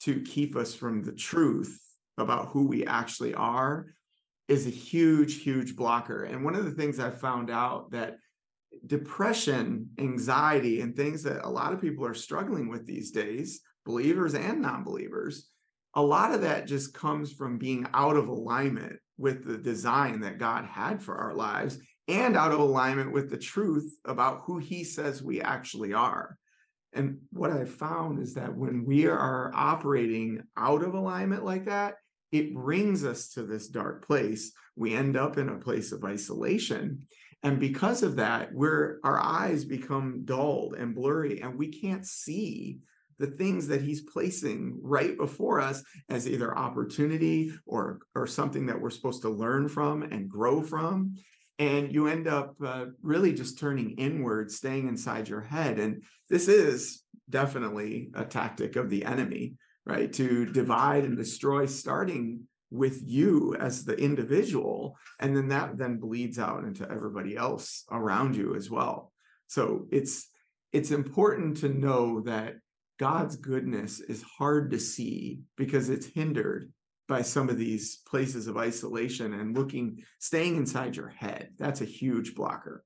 to 0.00 0.20
keep 0.22 0.56
us 0.56 0.74
from 0.74 1.02
the 1.02 1.12
truth 1.12 1.80
about 2.16 2.48
who 2.48 2.66
we 2.66 2.86
actually 2.86 3.34
are 3.34 3.86
is 4.48 4.66
a 4.66 4.70
huge, 4.70 5.42
huge 5.42 5.76
blocker. 5.76 6.24
And 6.24 6.44
one 6.44 6.54
of 6.54 6.64
the 6.64 6.70
things 6.70 6.98
I 6.98 7.10
found 7.10 7.50
out 7.50 7.90
that 7.90 8.16
depression, 8.86 9.90
anxiety, 9.98 10.80
and 10.80 10.94
things 10.94 11.22
that 11.24 11.44
a 11.44 11.48
lot 11.48 11.72
of 11.72 11.80
people 11.80 12.06
are 12.06 12.14
struggling 12.14 12.68
with 12.68 12.86
these 12.86 13.10
days, 13.10 13.60
believers 13.84 14.34
and 14.34 14.62
non 14.62 14.84
believers, 14.84 15.48
a 15.94 16.02
lot 16.02 16.32
of 16.32 16.42
that 16.42 16.66
just 16.66 16.94
comes 16.94 17.32
from 17.32 17.58
being 17.58 17.86
out 17.92 18.16
of 18.16 18.28
alignment 18.28 18.96
with 19.16 19.44
the 19.44 19.58
design 19.58 20.20
that 20.20 20.38
God 20.38 20.64
had 20.64 21.02
for 21.02 21.16
our 21.16 21.34
lives 21.34 21.78
and 22.06 22.36
out 22.36 22.52
of 22.52 22.60
alignment 22.60 23.12
with 23.12 23.30
the 23.30 23.36
truth 23.36 23.98
about 24.04 24.42
who 24.44 24.58
He 24.58 24.84
says 24.84 25.22
we 25.22 25.40
actually 25.40 25.92
are. 25.92 26.38
And 26.92 27.18
what 27.30 27.50
I 27.50 27.64
found 27.64 28.20
is 28.20 28.34
that 28.34 28.56
when 28.56 28.84
we 28.84 29.06
are 29.06 29.52
operating 29.54 30.42
out 30.56 30.82
of 30.82 30.94
alignment 30.94 31.44
like 31.44 31.66
that, 31.66 31.96
it 32.32 32.54
brings 32.54 33.04
us 33.04 33.28
to 33.30 33.42
this 33.42 33.68
dark 33.68 34.06
place. 34.06 34.52
We 34.76 34.94
end 34.94 35.16
up 35.16 35.38
in 35.38 35.48
a 35.48 35.58
place 35.58 35.92
of 35.92 36.04
isolation. 36.04 37.06
And 37.42 37.60
because 37.60 38.02
of 38.02 38.16
that, 38.16 38.52
we're 38.52 38.98
our 39.04 39.18
eyes 39.18 39.64
become 39.64 40.24
dulled 40.24 40.74
and 40.74 40.94
blurry, 40.94 41.40
and 41.40 41.56
we 41.56 41.68
can't 41.68 42.04
see 42.04 42.80
the 43.18 43.28
things 43.28 43.68
that 43.68 43.82
he's 43.82 44.02
placing 44.02 44.78
right 44.82 45.16
before 45.16 45.60
us 45.60 45.82
as 46.08 46.28
either 46.28 46.56
opportunity 46.56 47.52
or 47.66 48.00
or 48.14 48.26
something 48.26 48.66
that 48.66 48.80
we're 48.80 48.90
supposed 48.90 49.22
to 49.22 49.28
learn 49.28 49.68
from 49.68 50.02
and 50.02 50.28
grow 50.28 50.62
from 50.62 51.14
and 51.58 51.92
you 51.92 52.06
end 52.06 52.28
up 52.28 52.54
uh, 52.64 52.86
really 53.02 53.32
just 53.32 53.58
turning 53.58 53.92
inward 53.92 54.50
staying 54.50 54.88
inside 54.88 55.28
your 55.28 55.40
head 55.40 55.78
and 55.78 56.02
this 56.28 56.48
is 56.48 57.02
definitely 57.30 58.10
a 58.14 58.24
tactic 58.24 58.76
of 58.76 58.90
the 58.90 59.04
enemy 59.04 59.54
right? 59.88 60.12
To 60.12 60.44
divide 60.44 61.04
and 61.04 61.16
destroy 61.16 61.66
starting 61.66 62.42
with 62.70 63.00
you 63.02 63.56
as 63.58 63.84
the 63.84 63.96
individual 63.96 64.98
and 65.18 65.34
then 65.34 65.48
that 65.48 65.78
then 65.78 65.96
bleeds 65.96 66.38
out 66.38 66.64
into 66.64 66.88
everybody 66.88 67.34
else 67.34 67.84
around 67.90 68.36
you 68.36 68.54
as 68.54 68.70
well. 68.70 69.10
So 69.46 69.86
it's 69.90 70.28
it's 70.72 70.90
important 70.90 71.56
to 71.58 71.70
know 71.70 72.20
that 72.20 72.56
God's 72.98 73.36
goodness 73.36 74.00
is 74.00 74.22
hard 74.22 74.72
to 74.72 74.78
see 74.78 75.40
because 75.56 75.88
it's 75.88 76.04
hindered 76.04 76.70
by 77.08 77.22
some 77.22 77.48
of 77.48 77.56
these 77.56 77.96
places 78.06 78.46
of 78.46 78.56
isolation 78.56 79.32
and 79.32 79.56
looking, 79.56 80.04
staying 80.18 80.56
inside 80.56 80.94
your 80.94 81.08
head. 81.08 81.50
That's 81.58 81.80
a 81.80 81.86
huge 81.86 82.34
blocker. 82.34 82.84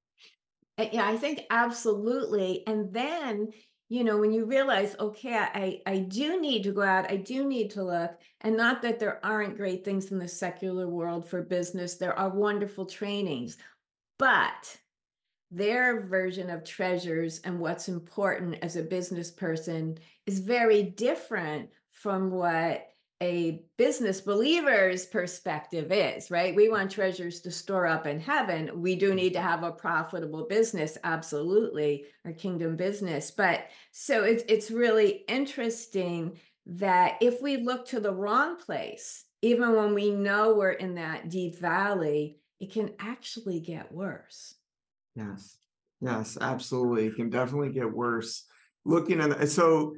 Yeah, 0.79 1.07
I 1.07 1.17
think 1.17 1.43
absolutely. 1.51 2.63
And 2.67 2.93
then, 2.95 3.49
you 3.89 4.05
know, 4.05 4.17
when 4.19 4.33
you 4.33 4.47
realize, 4.47 4.97
okay, 4.99 5.37
I, 5.37 5.81
I 5.87 5.99
do 5.99 6.41
need 6.41 6.63
to 6.63 6.73
go 6.73 6.83
out, 6.83 7.11
I 7.11 7.17
do 7.17 7.47
need 7.47 7.71
to 7.73 7.85
look, 7.85 8.13
and 8.41 8.57
not 8.57 8.81
that 8.83 8.99
there 8.99 9.25
aren't 9.25 9.59
great 9.59 9.85
things 9.85 10.11
in 10.13 10.19
the 10.19 10.29
secular 10.29 10.89
world 10.89 11.29
for 11.29 11.43
business, 11.43 11.97
there 11.97 12.19
are 12.19 12.31
wonderful 12.31 12.87
trainings, 12.87 13.59
but 14.19 14.79
their 15.51 16.07
version 16.07 16.49
of 16.49 16.65
treasures 16.65 17.41
and 17.41 17.61
what's 17.61 17.89
important 17.89 18.57
as 18.63 18.77
a 18.77 18.83
business 18.83 19.31
person 19.31 19.99
is 20.27 20.39
very 20.39 20.83
different 20.83 21.69
from 21.91 22.31
what 22.31 22.92
a 23.23 23.63
business 23.79 24.21
believer's 24.21 25.07
perspective 25.07 25.93
is, 25.93 26.29
right? 26.29 26.57
We 26.57 26.69
want 26.69 26.91
treasures 26.91 27.41
to 27.43 27.53
store 27.53 27.87
up 27.87 28.05
in 28.05 28.19
heaven. 28.19 28.83
We 28.83 28.97
do 28.97 29.13
mm. 29.13 29.15
need 29.15 29.33
to 29.35 29.41
have 29.41 29.63
a 29.63 29.71
profitable 29.71 30.47
business, 30.49 30.99
absolutely, 31.05 32.07
our 32.25 32.33
kingdom 32.33 32.75
business. 32.77 33.31
But 33.31 33.67
so 33.93 34.25
it's 34.25 34.43
it's 34.49 34.73
really 34.73 35.25
interesting 35.29 36.41
that 36.67 37.19
if 37.21 37.41
we 37.41 37.59
look 37.59 37.87
to 37.87 38.01
the 38.01 38.13
wrong 38.13 38.57
place, 38.57 39.25
even 39.41 39.77
when 39.77 39.95
we 39.95 40.11
know 40.11 40.55
we're 40.55 40.73
in 40.73 40.97
that 40.97 41.29
deep 41.29 41.57
valley, 41.57 42.39
it 42.59 42.73
can 42.73 42.91
actually 42.99 43.61
get 43.61 43.93
worse. 43.93 44.57
Yes. 45.15 45.57
Yes, 46.01 46.37
absolutely. 46.41 47.07
It 47.07 47.15
can 47.15 47.31
definitely 47.31 47.71
get 47.71 47.93
worse. 47.93 48.45
Looking 48.85 49.21
at 49.21 49.49
so 49.49 49.95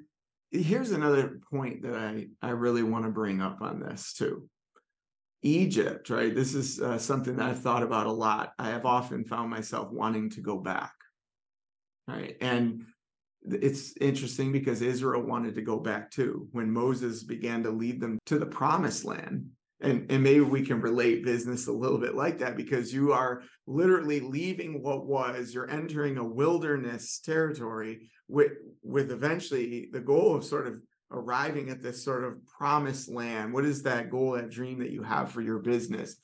here's 0.54 0.92
another 0.92 1.40
point 1.50 1.82
that 1.82 1.94
I 1.94 2.28
I 2.40 2.50
really 2.50 2.82
want 2.82 3.04
to 3.04 3.10
bring 3.10 3.40
up 3.40 3.60
on 3.60 3.80
this 3.80 4.12
too. 4.12 4.48
Egypt, 5.42 6.08
right? 6.08 6.34
This 6.34 6.54
is 6.54 6.80
uh, 6.80 6.98
something 6.98 7.36
that 7.36 7.50
I've 7.50 7.60
thought 7.60 7.82
about 7.82 8.06
a 8.06 8.12
lot. 8.12 8.54
I 8.58 8.70
have 8.70 8.86
often 8.86 9.24
found 9.24 9.50
myself 9.50 9.90
wanting 9.90 10.30
to 10.30 10.40
go 10.40 10.56
back. 10.58 10.92
Right? 12.08 12.36
And 12.40 12.86
it's 13.42 13.94
interesting 13.98 14.52
because 14.52 14.80
Israel 14.80 15.22
wanted 15.22 15.54
to 15.56 15.62
go 15.62 15.78
back 15.78 16.10
too. 16.10 16.48
When 16.52 16.70
Moses 16.70 17.24
began 17.24 17.62
to 17.64 17.70
lead 17.70 18.00
them 18.00 18.18
to 18.26 18.38
the 18.38 18.46
promised 18.46 19.04
land, 19.04 19.50
and 19.80 20.10
and 20.10 20.22
maybe 20.22 20.40
we 20.40 20.62
can 20.62 20.80
relate 20.80 21.24
business 21.24 21.66
a 21.66 21.72
little 21.72 21.98
bit 21.98 22.14
like 22.14 22.38
that 22.38 22.56
because 22.56 22.94
you 22.94 23.12
are 23.12 23.42
literally 23.66 24.20
leaving 24.20 24.82
what 24.82 25.06
was 25.06 25.52
you're 25.52 25.70
entering 25.70 26.16
a 26.16 26.24
wilderness 26.24 27.18
territory 27.18 28.10
with 28.28 28.52
with 28.82 29.10
eventually 29.10 29.88
the 29.92 30.00
goal 30.00 30.34
of 30.34 30.44
sort 30.44 30.66
of 30.66 30.80
arriving 31.10 31.70
at 31.70 31.82
this 31.82 32.02
sort 32.04 32.24
of 32.24 32.44
promised 32.46 33.08
land 33.08 33.52
what 33.52 33.64
is 33.64 33.82
that 33.82 34.10
goal 34.10 34.32
that 34.32 34.50
dream 34.50 34.78
that 34.78 34.90
you 34.90 35.02
have 35.02 35.30
for 35.30 35.40
your 35.40 35.58
business 35.58 36.16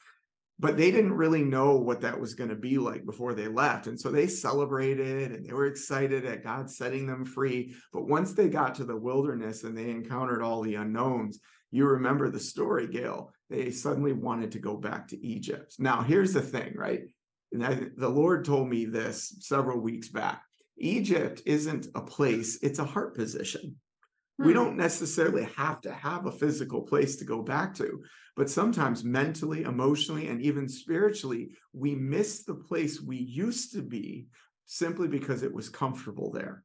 but 0.59 0.77
they 0.77 0.91
didn't 0.91 1.15
really 1.15 1.43
know 1.43 1.77
what 1.77 2.03
that 2.03 2.21
was 2.21 2.35
going 2.35 2.51
to 2.51 2.57
be 2.57 2.77
like 2.77 3.07
before 3.07 3.35
they 3.35 3.49
left 3.49 3.87
and 3.87 4.01
so 4.01 4.11
they 4.11 4.27
celebrated 4.27 5.33
and 5.33 5.47
they 5.47 5.53
were 5.53 5.67
excited 5.67 6.25
at 6.25 6.43
god 6.43 6.71
setting 6.71 7.07
them 7.07 7.25
free 7.25 7.75
but 7.93 8.09
once 8.09 8.33
they 8.33 8.49
got 8.49 8.75
to 8.75 8.85
the 8.85 8.97
wilderness 8.97 9.65
and 9.65 9.77
they 9.77 9.91
encountered 9.91 10.43
all 10.43 10.63
the 10.63 10.75
unknowns 10.75 11.39
you 11.71 11.87
remember 11.87 12.31
the 12.31 12.41
story 12.41 12.89
gayle 12.89 13.33
they 13.51 13.73
suddenly 13.73 14.13
wanted 14.13 14.53
to 14.53 14.61
go 14.61 14.77
back 14.77 15.09
to 15.09 15.27
Egypt. 15.27 15.75
Now, 15.79 16.03
here's 16.03 16.33
the 16.33 16.41
thing, 16.41 16.75
right? 16.77 17.03
And 17.53 17.67
I, 17.67 17.81
the 17.97 18.09
Lord 18.09 18.45
told 18.45 18.69
me 18.69 18.85
this 18.85 19.37
several 19.41 19.81
weeks 19.81 20.09
back. 20.09 20.43
Egypt 20.81 21.43
isn't 21.47 21.89
a 21.95 22.01
place, 22.01 22.59
it's 22.63 22.79
a 22.79 22.85
heart 22.85 23.15
position. 23.15 23.77
Hmm. 24.39 24.47
We 24.47 24.53
don't 24.53 24.77
necessarily 24.77 25.49
have 25.57 25.81
to 25.83 25.93
have 25.93 26.27
a 26.27 26.33
physical 26.33 26.83
place 26.83 27.17
to 27.17 27.25
go 27.25 27.43
back 27.43 27.75
to, 27.77 28.03
but 28.37 28.51
sometimes 28.51 29.05
mentally, 29.05 29.63
emotionally, 29.63 30.29
and 30.29 30.41
even 30.43 30.69
spiritually, 30.69 31.51
we 31.73 31.95
miss 31.95 32.45
the 32.45 32.55
place 32.55 33.01
we 33.01 33.19
used 33.19 33.73
to 33.75 33.83
be 33.83 34.27
simply 34.67 35.09
because 35.09 35.43
it 35.43 35.53
was 35.53 35.69
comfortable 35.69 36.33
there. 36.33 36.65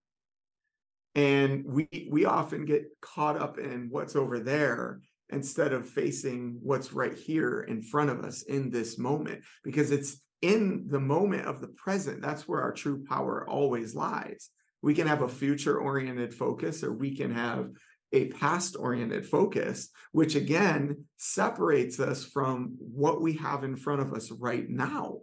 And 1.16 1.64
we 1.66 2.10
we 2.12 2.26
often 2.26 2.66
get 2.66 2.86
caught 3.02 3.38
up 3.42 3.58
in 3.58 3.88
what's 3.90 4.16
over 4.16 4.40
there 4.40 5.00
instead 5.30 5.74
of 5.74 5.88
facing 5.88 6.60
what's 6.62 6.94
right 6.94 7.18
here 7.18 7.62
in 7.62 7.82
front 7.82 8.10
of 8.10 8.20
us 8.24 8.44
in 8.44 8.70
this 8.70 8.98
moment 8.98 9.42
because 9.64 9.92
it's 9.92 10.22
in 10.46 10.86
the 10.88 11.00
moment 11.00 11.48
of 11.48 11.60
the 11.60 11.68
present 11.68 12.22
that's 12.22 12.48
where 12.48 12.62
our 12.62 12.72
true 12.72 13.04
power 13.04 13.50
always 13.50 13.96
lies 13.96 14.52
we 14.84 14.94
can 14.94 15.08
have 15.08 15.24
a 15.24 15.28
future 15.28 15.80
oriented 15.80 16.32
focus 16.32 16.84
or 16.84 16.94
we 16.94 17.16
can 17.16 17.34
have 17.34 17.70
a 18.14 18.28
past 18.28 18.76
oriented 18.78 19.26
focus 19.26 19.90
which 20.12 20.36
again 20.36 21.06
separates 21.18 22.00
us 22.00 22.24
from 22.24 22.76
what 22.78 23.22
we 23.22 23.34
have 23.34 23.64
in 23.64 23.76
front 23.76 24.02
of 24.02 24.14
us 24.14 24.30
right 24.30 24.70
now 24.70 25.18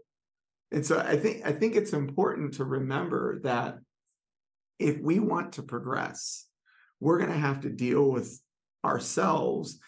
and 0.73 0.85
so 0.85 0.99
i 0.99 1.17
think 1.17 1.47
i 1.47 1.53
think 1.53 1.77
it's 1.77 1.93
important 1.93 2.55
to 2.55 2.65
remember 2.65 3.39
that 3.45 3.79
if 4.81 4.99
we 4.99 5.21
want 5.21 5.53
to 5.53 5.63
progress 5.63 6.47
we're 6.99 7.19
going 7.19 7.31
to 7.31 7.37
have 7.39 7.61
to 7.61 7.71
deal 7.71 8.11
with 8.11 8.41
ourselves 8.85 9.79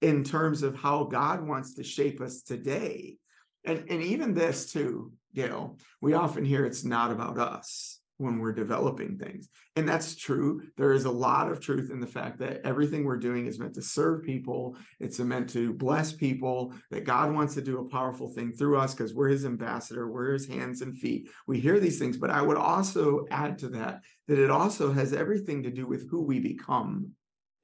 in 0.00 0.22
terms 0.22 0.62
of 0.62 0.76
how 0.76 1.04
God 1.04 1.46
wants 1.46 1.74
to 1.74 1.82
shape 1.82 2.20
us 2.20 2.42
today. 2.42 3.16
And, 3.64 3.84
and 3.88 4.02
even 4.02 4.34
this 4.34 4.72
too, 4.72 5.12
Gayle, 5.34 5.78
we 6.00 6.14
often 6.14 6.44
hear 6.44 6.64
it's 6.64 6.84
not 6.84 7.10
about 7.10 7.38
us. 7.38 8.00
when 8.18 8.38
we're 8.38 8.52
developing 8.52 9.18
things. 9.18 9.48
And 9.76 9.88
that's 9.88 10.14
true. 10.14 10.62
There 10.76 10.92
is 10.92 11.04
a 11.04 11.10
lot 11.10 11.50
of 11.50 11.60
truth 11.60 11.90
in 11.90 12.00
the 12.00 12.06
fact 12.06 12.38
that 12.38 12.60
everything 12.64 13.04
we're 13.04 13.16
doing 13.16 13.46
is 13.46 13.58
meant 13.58 13.74
to 13.74 13.82
serve 13.82 14.22
people, 14.22 14.76
it's 15.00 15.18
meant 15.18 15.50
to 15.50 15.72
bless 15.74 16.12
people, 16.12 16.72
that 16.90 17.04
God 17.04 17.34
wants 17.34 17.54
to 17.54 17.62
do 17.62 17.80
a 17.80 17.88
powerful 17.88 18.28
thing 18.28 18.52
through 18.52 18.78
us 18.78 18.94
because 18.94 19.14
we're 19.14 19.30
his 19.30 19.44
ambassador, 19.44 20.08
we're 20.08 20.32
his 20.32 20.46
hands 20.46 20.80
and 20.80 20.96
feet. 20.96 21.28
We 21.48 21.58
hear 21.58 21.80
these 21.80 21.98
things, 21.98 22.16
but 22.16 22.30
I 22.30 22.40
would 22.40 22.56
also 22.56 23.26
add 23.30 23.58
to 23.58 23.68
that 23.70 24.02
that 24.28 24.38
it 24.38 24.50
also 24.50 24.92
has 24.92 25.12
everything 25.12 25.64
to 25.64 25.70
do 25.70 25.86
with 25.86 26.08
who 26.08 26.22
we 26.22 26.38
become 26.38 27.10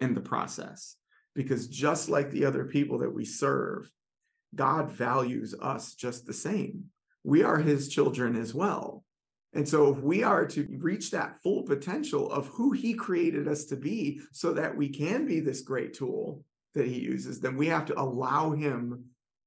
in 0.00 0.14
the 0.14 0.20
process. 0.20 0.96
Because 1.34 1.68
just 1.68 2.08
like 2.08 2.30
the 2.30 2.44
other 2.44 2.64
people 2.64 2.98
that 2.98 3.14
we 3.14 3.24
serve, 3.24 3.88
God 4.54 4.90
values 4.90 5.54
us 5.60 5.94
just 5.94 6.26
the 6.26 6.32
same. 6.32 6.84
We 7.24 7.42
are 7.42 7.58
his 7.58 7.88
children 7.88 8.36
as 8.36 8.54
well. 8.54 9.04
And 9.52 9.68
so, 9.68 9.92
if 9.92 10.00
we 10.00 10.22
are 10.22 10.46
to 10.46 10.66
reach 10.78 11.10
that 11.10 11.42
full 11.42 11.64
potential 11.64 12.30
of 12.30 12.46
who 12.48 12.70
he 12.72 12.94
created 12.94 13.48
us 13.48 13.64
to 13.66 13.76
be 13.76 14.20
so 14.32 14.52
that 14.52 14.76
we 14.76 14.88
can 14.88 15.26
be 15.26 15.40
this 15.40 15.62
great 15.62 15.92
tool 15.94 16.44
that 16.74 16.86
he 16.86 17.00
uses, 17.00 17.40
then 17.40 17.56
we 17.56 17.66
have 17.66 17.86
to 17.86 18.00
allow 18.00 18.52
him 18.52 19.06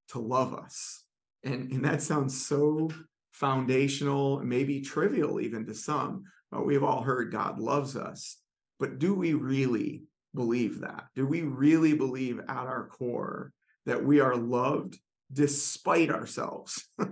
to 0.10 0.20
love 0.20 0.54
us. 0.54 1.04
And, 1.44 1.72
and 1.72 1.86
that 1.86 2.02
sounds 2.02 2.46
so 2.46 2.90
foundational, 3.32 4.42
maybe 4.44 4.82
trivial 4.82 5.40
even 5.40 5.66
to 5.66 5.74
some, 5.74 6.24
but 6.52 6.66
we've 6.66 6.84
all 6.84 7.02
heard 7.02 7.32
God 7.32 7.60
loves 7.60 7.96
us. 7.96 8.38
But 8.80 9.00
do 9.00 9.16
we 9.16 9.34
really 9.34 10.04
believe 10.36 10.82
that? 10.82 11.06
Do 11.16 11.26
we 11.26 11.42
really 11.42 11.94
believe 11.94 12.40
at 12.40 12.50
our 12.50 12.88
core 12.88 13.54
that 13.86 14.04
we 14.04 14.20
are 14.20 14.36
loved 14.36 14.98
despite 15.32 16.10
ourselves? 16.10 16.88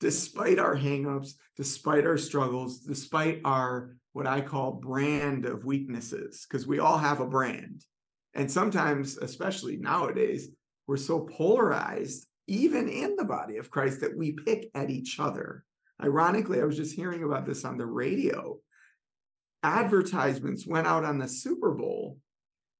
despite 0.00 0.58
our 0.58 0.74
hangups, 0.74 1.34
despite 1.56 2.06
our 2.06 2.16
struggles, 2.16 2.80
despite 2.80 3.40
our 3.44 3.94
what 4.12 4.26
I 4.26 4.40
call 4.40 4.72
brand 4.72 5.44
of 5.44 5.64
weaknesses, 5.64 6.46
because 6.48 6.66
we 6.66 6.80
all 6.80 6.98
have 6.98 7.20
a 7.20 7.26
brand. 7.26 7.84
And 8.34 8.50
sometimes, 8.50 9.18
especially 9.18 9.76
nowadays, 9.76 10.48
we're 10.88 10.96
so 10.96 11.20
polarized, 11.20 12.26
even 12.48 12.88
in 12.88 13.14
the 13.14 13.24
body 13.24 13.58
of 13.58 13.70
Christ, 13.70 14.00
that 14.00 14.16
we 14.16 14.32
pick 14.32 14.68
at 14.74 14.90
each 14.90 15.20
other. 15.20 15.64
Ironically, 16.02 16.60
I 16.60 16.64
was 16.64 16.76
just 16.76 16.96
hearing 16.96 17.22
about 17.22 17.46
this 17.46 17.64
on 17.64 17.76
the 17.76 17.86
radio. 17.86 18.58
Advertisements 19.62 20.66
went 20.66 20.86
out 20.86 21.04
on 21.04 21.18
the 21.18 21.28
Super 21.28 21.72
Bowl, 21.72 22.18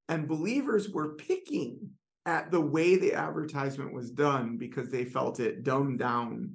and 0.08 0.26
believers 0.26 0.88
were 0.88 1.14
picking 1.14 1.90
at 2.26 2.50
the 2.50 2.60
way 2.60 2.96
the 2.96 3.14
advertisement 3.14 3.92
was 3.92 4.10
done 4.10 4.56
because 4.56 4.90
they 4.90 5.04
felt 5.04 5.40
it 5.40 5.62
dumbed 5.62 5.98
down 5.98 6.54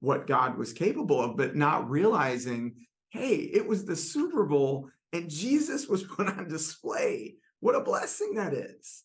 what 0.00 0.26
God 0.26 0.56
was 0.56 0.72
capable 0.72 1.20
of, 1.20 1.36
but 1.36 1.56
not 1.56 1.90
realizing, 1.90 2.74
hey, 3.10 3.36
it 3.36 3.66
was 3.66 3.84
the 3.84 3.96
Super 3.96 4.44
Bowl 4.44 4.88
and 5.12 5.30
Jesus 5.30 5.88
was 5.88 6.02
put 6.16 6.28
on 6.28 6.48
display. 6.48 7.36
What 7.60 7.74
a 7.74 7.80
blessing 7.80 8.34
that 8.34 8.52
is. 8.52 9.04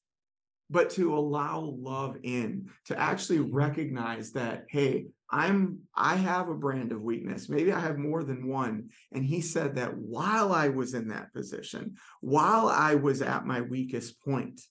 But 0.72 0.92
to 0.92 1.18
allow 1.18 1.62
love 1.62 2.18
in, 2.22 2.70
to 2.86 3.00
actually 3.00 3.40
recognize 3.40 4.34
that, 4.34 4.66
hey, 4.70 5.08
I'm 5.32 5.80
I 5.96 6.16
have 6.16 6.50
a 6.50 6.56
brand 6.56 6.92
of 6.92 7.02
weakness. 7.02 7.50
Maybe 7.50 7.72
I 7.72 7.80
have 7.80 7.98
more 7.98 8.24
than 8.24 8.48
one. 8.48 8.90
And 9.12 9.24
he 9.24 9.42
said 9.42 9.76
that 9.76 9.96
while 9.96 10.52
I 10.52 10.70
was 10.70 10.94
in 10.94 11.08
that 11.08 11.34
position, 11.34 11.96
while 12.22 12.68
I 12.68 12.96
was 12.96 13.22
at 13.22 13.46
my 13.46 13.62
weakest 13.62 14.22
point, 14.22 14.62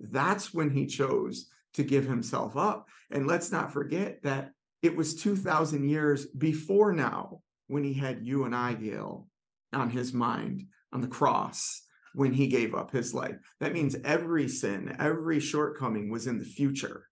that's 0.00 0.52
when 0.52 0.70
he 0.70 0.86
chose 0.86 1.48
to 1.74 1.82
give 1.82 2.06
himself 2.06 2.56
up. 2.56 2.88
And 3.10 3.26
let's 3.26 3.52
not 3.52 3.72
forget 3.72 4.22
that 4.22 4.52
it 4.82 4.96
was 4.96 5.14
2,000 5.14 5.88
years 5.88 6.26
before 6.26 6.92
now 6.92 7.40
when 7.68 7.84
he 7.84 7.94
had 7.94 8.26
you 8.26 8.44
and 8.44 8.54
I, 8.54 8.74
Gayle, 8.74 9.28
on 9.72 9.90
his 9.90 10.12
mind 10.12 10.66
on 10.92 11.00
the 11.00 11.08
cross 11.08 11.82
when 12.14 12.32
he 12.32 12.46
gave 12.46 12.74
up 12.74 12.90
his 12.90 13.12
life. 13.12 13.36
That 13.60 13.72
means 13.72 13.96
every 14.04 14.48
sin, 14.48 14.96
every 14.98 15.40
shortcoming 15.40 16.10
was 16.10 16.26
in 16.26 16.38
the 16.38 16.44
future. 16.44 17.08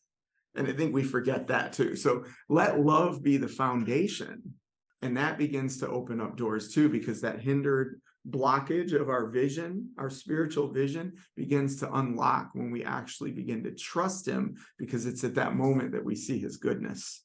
and 0.56 0.66
I 0.66 0.72
think 0.72 0.92
we 0.92 1.04
forget 1.04 1.46
that 1.48 1.72
too. 1.72 1.94
So 1.94 2.24
let 2.48 2.80
love 2.80 3.22
be 3.22 3.36
the 3.36 3.48
foundation. 3.48 4.54
And 5.02 5.16
that 5.16 5.38
begins 5.38 5.78
to 5.78 5.88
open 5.88 6.20
up 6.20 6.36
doors 6.36 6.72
too, 6.74 6.88
because 6.88 7.20
that 7.20 7.40
hindered 7.40 8.00
blockage 8.28 8.92
of 8.92 9.08
our 9.08 9.26
vision, 9.28 9.90
our 9.98 10.10
spiritual 10.10 10.68
vision 10.72 11.12
begins 11.36 11.76
to 11.80 11.92
unlock 11.94 12.50
when 12.54 12.70
we 12.70 12.84
actually 12.84 13.30
begin 13.32 13.64
to 13.64 13.72
trust 13.74 14.26
him 14.26 14.56
because 14.78 15.06
it's 15.06 15.24
at 15.24 15.34
that 15.36 15.54
moment 15.56 15.92
that 15.92 16.04
we 16.04 16.14
see 16.14 16.38
his 16.38 16.56
goodness. 16.58 17.24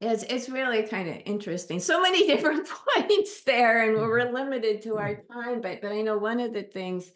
It's 0.00 0.22
it's 0.24 0.48
really 0.48 0.82
kind 0.84 1.08
of 1.08 1.16
interesting. 1.26 1.78
So 1.80 2.00
many 2.00 2.26
different 2.32 2.68
points 2.96 3.42
there, 3.44 3.84
and 3.84 3.96
we're 3.96 4.20
Mm-hmm. 4.20 4.34
limited 4.34 4.82
to 4.82 4.96
our 4.96 5.16
time. 5.32 5.60
But 5.60 5.82
but 5.82 5.92
I 5.92 6.00
know 6.02 6.16
one 6.18 6.40
of 6.40 6.52
the 6.54 6.62
things 6.62 7.10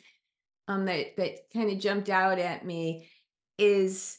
um 0.69 0.85
that 0.87 1.17
that 1.17 1.51
kind 1.53 1.71
of 1.71 1.79
jumped 1.79 2.11
out 2.11 2.39
at 2.39 2.65
me 2.65 3.09
is 3.59 4.19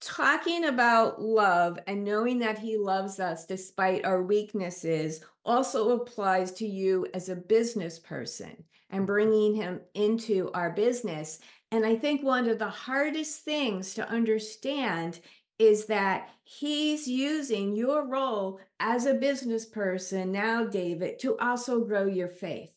talking 0.00 0.66
about 0.66 1.20
love 1.20 1.78
and 1.86 2.04
knowing 2.04 2.38
that 2.38 2.58
he 2.58 2.76
loves 2.76 3.20
us 3.20 3.46
despite 3.46 4.04
our 4.04 4.22
weaknesses 4.22 5.20
also 5.44 6.00
applies 6.00 6.52
to 6.52 6.66
you 6.66 7.06
as 7.14 7.28
a 7.28 7.36
business 7.36 7.98
person 7.98 8.64
and 8.90 9.00
mm-hmm. 9.00 9.06
bringing 9.06 9.54
him 9.54 9.80
into 9.94 10.50
our 10.54 10.70
business. 10.70 11.40
And 11.70 11.84
I 11.84 11.96
think 11.96 12.22
one 12.22 12.48
of 12.48 12.58
the 12.58 12.68
hardest 12.68 13.44
things 13.44 13.94
to 13.94 14.08
understand 14.08 15.20
is 15.58 15.86
that 15.86 16.30
he's 16.44 17.08
using 17.08 17.74
your 17.74 18.06
role 18.06 18.60
as 18.78 19.06
a 19.06 19.14
business 19.14 19.66
person 19.66 20.30
now, 20.30 20.64
David, 20.64 21.18
to 21.20 21.36
also 21.38 21.80
grow 21.84 22.06
your 22.06 22.28
faith 22.28 22.70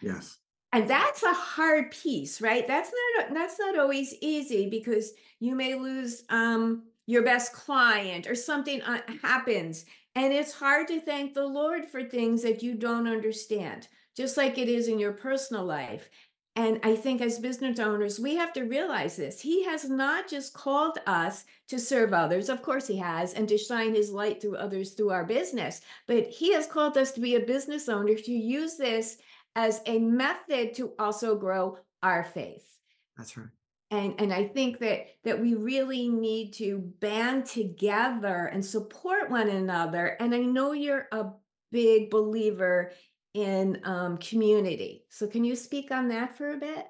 Yes. 0.00 0.38
and 0.72 0.88
that's 0.88 1.22
a 1.22 1.32
hard 1.32 1.90
piece 1.90 2.40
right 2.40 2.66
that's 2.68 2.90
not 3.16 3.34
that's 3.34 3.58
not 3.58 3.78
always 3.78 4.14
easy 4.20 4.68
because 4.68 5.12
you 5.40 5.54
may 5.54 5.74
lose 5.74 6.24
um 6.30 6.84
your 7.06 7.22
best 7.22 7.52
client 7.52 8.26
or 8.28 8.34
something 8.34 8.82
uh, 8.82 9.00
happens 9.22 9.84
and 10.14 10.32
it's 10.32 10.52
hard 10.52 10.88
to 10.88 11.00
thank 11.00 11.34
the 11.34 11.46
lord 11.46 11.84
for 11.84 12.02
things 12.02 12.42
that 12.42 12.62
you 12.62 12.74
don't 12.74 13.06
understand 13.06 13.88
just 14.16 14.36
like 14.36 14.58
it 14.58 14.68
is 14.68 14.88
in 14.88 14.98
your 14.98 15.12
personal 15.12 15.64
life 15.64 16.08
and 16.56 16.80
i 16.82 16.96
think 16.96 17.20
as 17.20 17.38
business 17.38 17.78
owners 17.78 18.18
we 18.18 18.34
have 18.34 18.52
to 18.52 18.62
realize 18.62 19.16
this 19.16 19.40
he 19.40 19.64
has 19.64 19.88
not 19.88 20.28
just 20.28 20.54
called 20.54 20.98
us 21.06 21.44
to 21.68 21.78
serve 21.78 22.12
others 22.12 22.48
of 22.48 22.62
course 22.62 22.86
he 22.86 22.96
has 22.96 23.34
and 23.34 23.48
to 23.48 23.58
shine 23.58 23.94
his 23.94 24.10
light 24.10 24.40
through 24.40 24.56
others 24.56 24.92
through 24.92 25.10
our 25.10 25.24
business 25.24 25.80
but 26.06 26.26
he 26.26 26.52
has 26.52 26.66
called 26.66 26.96
us 26.96 27.12
to 27.12 27.20
be 27.20 27.36
a 27.36 27.40
business 27.40 27.88
owner 27.88 28.14
to 28.14 28.32
use 28.32 28.76
this 28.76 29.18
as 29.54 29.80
a 29.86 29.98
method 29.98 30.74
to 30.74 30.92
also 30.98 31.36
grow 31.36 31.78
our 32.02 32.24
faith 32.24 32.78
That's 33.16 33.36
right. 33.36 33.48
And 33.90 34.14
and 34.18 34.32
i 34.32 34.46
think 34.46 34.78
that 34.78 35.06
that 35.24 35.40
we 35.40 35.54
really 35.54 36.08
need 36.08 36.52
to 36.52 36.78
band 37.00 37.44
together 37.46 38.50
and 38.52 38.64
support 38.64 39.30
one 39.30 39.48
another 39.48 40.16
and 40.20 40.34
i 40.34 40.38
know 40.38 40.72
you're 40.72 41.08
a 41.12 41.26
big 41.72 42.10
believer 42.10 42.92
in 43.34 43.80
um, 43.84 44.16
community 44.18 45.04
so 45.10 45.26
can 45.26 45.44
you 45.44 45.54
speak 45.54 45.90
on 45.90 46.08
that 46.08 46.36
for 46.36 46.50
a 46.50 46.56
bit 46.56 46.86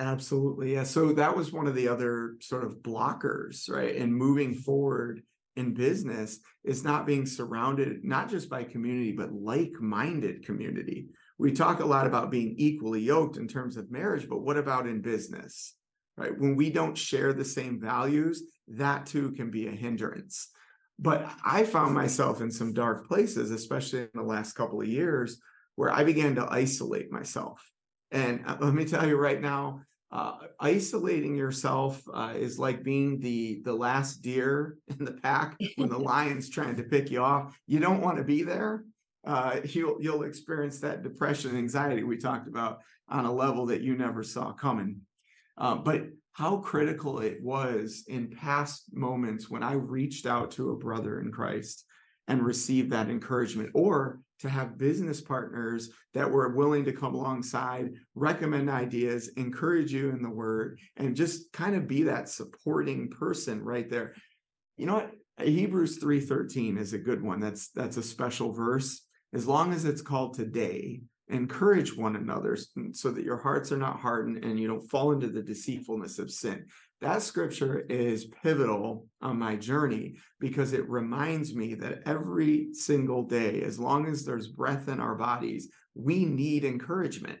Absolutely. 0.00 0.74
Yeah. 0.74 0.84
So 0.84 1.12
that 1.14 1.36
was 1.36 1.52
one 1.52 1.66
of 1.66 1.74
the 1.74 1.88
other 1.88 2.36
sort 2.40 2.64
of 2.64 2.82
blockers, 2.82 3.68
right? 3.68 3.96
In 3.96 4.12
moving 4.12 4.54
forward 4.54 5.22
in 5.56 5.74
business 5.74 6.38
is 6.62 6.84
not 6.84 7.04
being 7.04 7.26
surrounded 7.26 8.04
not 8.04 8.30
just 8.30 8.48
by 8.48 8.62
community, 8.62 9.10
but 9.10 9.32
like-minded 9.32 10.46
community. 10.46 11.08
We 11.36 11.50
talk 11.50 11.80
a 11.80 11.86
lot 11.86 12.06
about 12.06 12.30
being 12.30 12.54
equally 12.58 13.00
yoked 13.00 13.38
in 13.38 13.48
terms 13.48 13.76
of 13.76 13.90
marriage, 13.90 14.28
but 14.28 14.42
what 14.42 14.56
about 14.56 14.86
in 14.86 15.00
business? 15.00 15.74
Right? 16.18 16.36
When 16.36 16.56
we 16.56 16.70
don't 16.70 16.98
share 16.98 17.32
the 17.32 17.44
same 17.44 17.80
values, 17.80 18.42
that 18.68 19.06
too 19.06 19.30
can 19.32 19.50
be 19.50 19.68
a 19.68 19.72
hindrance. 19.72 20.48
But 20.98 21.30
I 21.44 21.62
found 21.62 21.94
myself 21.94 22.40
in 22.40 22.50
some 22.50 22.72
dark 22.72 23.06
places, 23.06 23.52
especially 23.52 24.00
in 24.00 24.10
the 24.14 24.22
last 24.22 24.54
couple 24.54 24.80
of 24.80 24.88
years, 24.88 25.40
where 25.76 25.92
I 25.92 26.02
began 26.02 26.34
to 26.34 26.48
isolate 26.50 27.12
myself. 27.12 27.64
And 28.10 28.42
uh, 28.46 28.56
let 28.60 28.74
me 28.74 28.84
tell 28.84 29.06
you 29.06 29.16
right 29.16 29.40
now, 29.40 29.82
uh, 30.10 30.38
isolating 30.58 31.36
yourself 31.36 32.02
uh, 32.12 32.32
is 32.34 32.58
like 32.58 32.82
being 32.82 33.20
the 33.20 33.60
the 33.64 33.72
last 33.72 34.22
deer 34.22 34.78
in 34.88 35.04
the 35.04 35.12
pack 35.12 35.56
when 35.76 35.88
the 35.88 35.98
lion's 36.12 36.48
trying 36.48 36.76
to 36.76 36.82
pick 36.82 37.10
you 37.10 37.22
off. 37.22 37.56
You 37.66 37.78
don't 37.78 38.00
want 38.00 38.16
to 38.16 38.24
be 38.24 38.42
there. 38.42 38.84
Uh, 39.26 39.60
you'll 39.64 39.98
you'll 40.00 40.22
experience 40.22 40.80
that 40.80 41.02
depression 41.02 41.50
and 41.50 41.58
anxiety 41.58 42.02
we 42.02 42.16
talked 42.16 42.48
about 42.48 42.80
on 43.08 43.26
a 43.26 43.32
level 43.32 43.66
that 43.66 43.82
you 43.82 43.96
never 43.96 44.22
saw 44.22 44.52
coming. 44.52 45.02
Uh, 45.58 45.74
but 45.74 46.06
how 46.32 46.58
critical 46.58 47.18
it 47.18 47.42
was 47.42 48.04
in 48.06 48.30
past 48.30 48.84
moments 48.92 49.50
when 49.50 49.62
I 49.62 49.72
reached 49.72 50.24
out 50.24 50.52
to 50.52 50.70
a 50.70 50.76
brother 50.76 51.20
in 51.20 51.32
Christ 51.32 51.84
and 52.28 52.42
received 52.42 52.92
that 52.92 53.10
encouragement, 53.10 53.70
or 53.74 54.20
to 54.40 54.48
have 54.48 54.78
business 54.78 55.20
partners 55.20 55.90
that 56.14 56.30
were 56.30 56.54
willing 56.54 56.84
to 56.84 56.92
come 56.92 57.14
alongside, 57.14 57.90
recommend 58.14 58.70
ideas, 58.70 59.28
encourage 59.36 59.92
you 59.92 60.10
in 60.10 60.22
the 60.22 60.30
word, 60.30 60.78
and 60.96 61.16
just 61.16 61.52
kind 61.52 61.74
of 61.74 61.88
be 61.88 62.04
that 62.04 62.28
supporting 62.28 63.10
person 63.10 63.64
right 63.64 63.90
there. 63.90 64.14
You 64.76 64.86
know 64.86 64.94
what? 64.94 65.10
Hebrews 65.44 65.98
3:13 65.98 66.78
is 66.78 66.92
a 66.92 66.98
good 66.98 67.22
one. 67.22 67.40
That's 67.40 67.70
that's 67.70 67.96
a 67.96 68.02
special 68.02 68.52
verse. 68.52 69.04
as 69.34 69.46
long 69.46 69.74
as 69.74 69.84
it's 69.84 70.00
called 70.00 70.34
today, 70.34 71.02
encourage 71.30 71.96
one 71.96 72.16
another 72.16 72.56
so 72.92 73.10
that 73.10 73.24
your 73.24 73.36
hearts 73.36 73.70
are 73.72 73.78
not 73.78 74.00
hardened 74.00 74.44
and 74.44 74.58
you 74.58 74.66
don't 74.66 74.88
fall 74.88 75.12
into 75.12 75.28
the 75.28 75.42
deceitfulness 75.42 76.18
of 76.18 76.30
sin. 76.30 76.66
That 77.00 77.22
scripture 77.22 77.80
is 77.88 78.30
pivotal 78.42 79.06
on 79.22 79.38
my 79.38 79.56
journey 79.56 80.16
because 80.40 80.72
it 80.72 80.88
reminds 80.88 81.54
me 81.54 81.74
that 81.74 82.02
every 82.06 82.72
single 82.72 83.22
day, 83.22 83.62
as 83.62 83.78
long 83.78 84.06
as 84.06 84.24
there's 84.24 84.48
breath 84.48 84.88
in 84.88 84.98
our 84.98 85.14
bodies, 85.14 85.68
we 85.94 86.24
need 86.24 86.64
encouragement. 86.64 87.40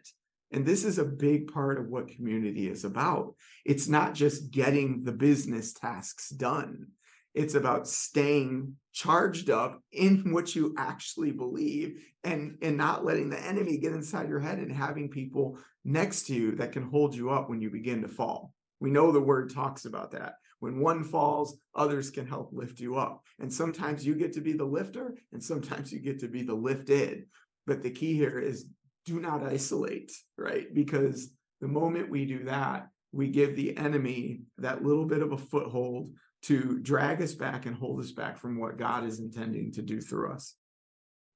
And 0.52 0.64
this 0.64 0.84
is 0.84 0.98
a 0.98 1.04
big 1.04 1.52
part 1.52 1.78
of 1.78 1.88
what 1.88 2.08
community 2.08 2.68
is 2.68 2.84
about. 2.84 3.34
It's 3.64 3.88
not 3.88 4.14
just 4.14 4.50
getting 4.50 5.02
the 5.02 5.12
business 5.12 5.72
tasks 5.72 6.30
done. 6.30 6.86
It's 7.34 7.54
about 7.54 7.86
staying 7.86 8.76
charged 8.92 9.48
up 9.48 9.80
in 9.92 10.32
what 10.32 10.56
you 10.56 10.74
actually 10.76 11.30
believe 11.30 12.02
and, 12.24 12.58
and 12.62 12.76
not 12.76 13.04
letting 13.04 13.30
the 13.30 13.38
enemy 13.40 13.78
get 13.78 13.92
inside 13.92 14.28
your 14.28 14.40
head 14.40 14.58
and 14.58 14.72
having 14.72 15.08
people 15.08 15.58
next 15.84 16.26
to 16.26 16.34
you 16.34 16.52
that 16.56 16.72
can 16.72 16.82
hold 16.82 17.14
you 17.14 17.30
up 17.30 17.48
when 17.48 17.60
you 17.60 17.70
begin 17.70 18.02
to 18.02 18.08
fall. 18.08 18.52
We 18.80 18.90
know 18.90 19.12
the 19.12 19.20
word 19.20 19.52
talks 19.52 19.84
about 19.84 20.12
that. 20.12 20.34
When 20.60 20.80
one 20.80 21.04
falls, 21.04 21.56
others 21.74 22.10
can 22.10 22.26
help 22.26 22.50
lift 22.52 22.80
you 22.80 22.96
up. 22.96 23.22
And 23.38 23.52
sometimes 23.52 24.04
you 24.04 24.14
get 24.14 24.32
to 24.32 24.40
be 24.40 24.52
the 24.52 24.64
lifter, 24.64 25.16
and 25.32 25.42
sometimes 25.42 25.92
you 25.92 26.00
get 26.00 26.18
to 26.20 26.28
be 26.28 26.42
the 26.42 26.54
lifted. 26.54 27.26
But 27.66 27.82
the 27.82 27.90
key 27.90 28.14
here 28.14 28.38
is 28.38 28.66
do 29.04 29.20
not 29.20 29.44
isolate, 29.44 30.12
right? 30.36 30.66
Because 30.74 31.30
the 31.60 31.68
moment 31.68 32.10
we 32.10 32.26
do 32.26 32.44
that, 32.44 32.88
we 33.12 33.28
give 33.28 33.56
the 33.56 33.76
enemy 33.76 34.40
that 34.58 34.84
little 34.84 35.06
bit 35.06 35.22
of 35.22 35.32
a 35.32 35.38
foothold 35.38 36.10
to 36.42 36.78
drag 36.80 37.20
us 37.22 37.34
back 37.34 37.66
and 37.66 37.74
hold 37.74 38.00
us 38.00 38.12
back 38.12 38.38
from 38.38 38.58
what 38.58 38.78
God 38.78 39.04
is 39.04 39.18
intending 39.18 39.72
to 39.72 39.82
do 39.82 40.00
through 40.00 40.32
us. 40.32 40.54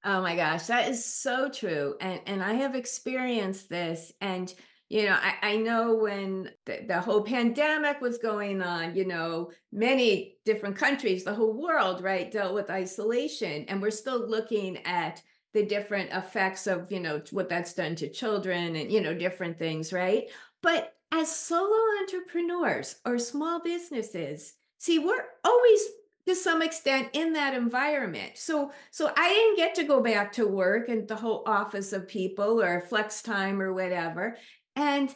Oh 0.05 0.21
my 0.21 0.35
gosh, 0.35 0.67
that 0.67 0.89
is 0.89 1.05
so 1.05 1.49
true. 1.49 1.95
And 2.01 2.21
and 2.27 2.43
I 2.43 2.55
have 2.55 2.75
experienced 2.75 3.69
this 3.69 4.13
and 4.21 4.53
you 4.93 5.07
know, 5.07 5.17
I, 5.19 5.53
I 5.53 5.57
know 5.57 5.95
when 5.95 6.51
the, 6.67 6.85
the 6.87 7.01
whole 7.01 7.23
pandemic 7.23 8.03
was 8.03 8.19
going 8.19 8.61
on, 8.61 8.95
you 8.95 9.07
know, 9.07 9.51
many 9.73 10.37
different 10.45 10.77
countries, 10.77 11.25
the 11.25 11.33
whole 11.33 11.55
world, 11.55 12.03
right, 12.03 12.31
dealt 12.31 12.53
with 12.53 12.69
isolation. 12.69 13.65
And 13.69 13.81
we're 13.81 13.91
still 13.91 14.29
looking 14.29 14.85
at 14.85 15.23
the 15.55 15.65
different 15.65 16.13
effects 16.13 16.67
of, 16.67 16.93
you 16.93 17.01
know, 17.01 17.23
what 17.31 17.49
that's 17.49 17.73
done 17.73 17.97
to 17.97 18.11
children 18.11 18.77
and, 18.77 18.93
you 18.93 19.01
know, 19.01 19.15
different 19.15 19.59
things, 19.59 19.95
right? 19.95 20.25
But 20.63 20.95
as 21.11 21.35
solo 21.35 21.79
entrepreneurs 22.03 22.97
or 23.07 23.19
small 23.19 23.63
businesses, 23.63 24.53
see, 24.83 24.99
we're 24.99 25.25
always 25.45 25.81
to 26.27 26.35
some 26.35 26.61
extent 26.61 27.09
in 27.13 27.33
that 27.35 27.55
environment. 27.55 28.33
So 28.35 28.73
so 28.91 29.13
I 29.17 29.29
didn't 29.29 29.57
get 29.57 29.75
to 29.77 29.85
go 29.85 30.03
back 30.03 30.33
to 30.33 30.47
work 30.47 30.89
and 30.89 31.07
the 31.07 31.17
whole 31.17 31.45
office 31.47 31.93
of 31.93 32.09
people 32.09 32.61
or 32.61 32.81
flex 32.81 33.23
time 33.23 33.63
or 33.63 33.73
whatever. 33.73 34.37
And 34.75 35.15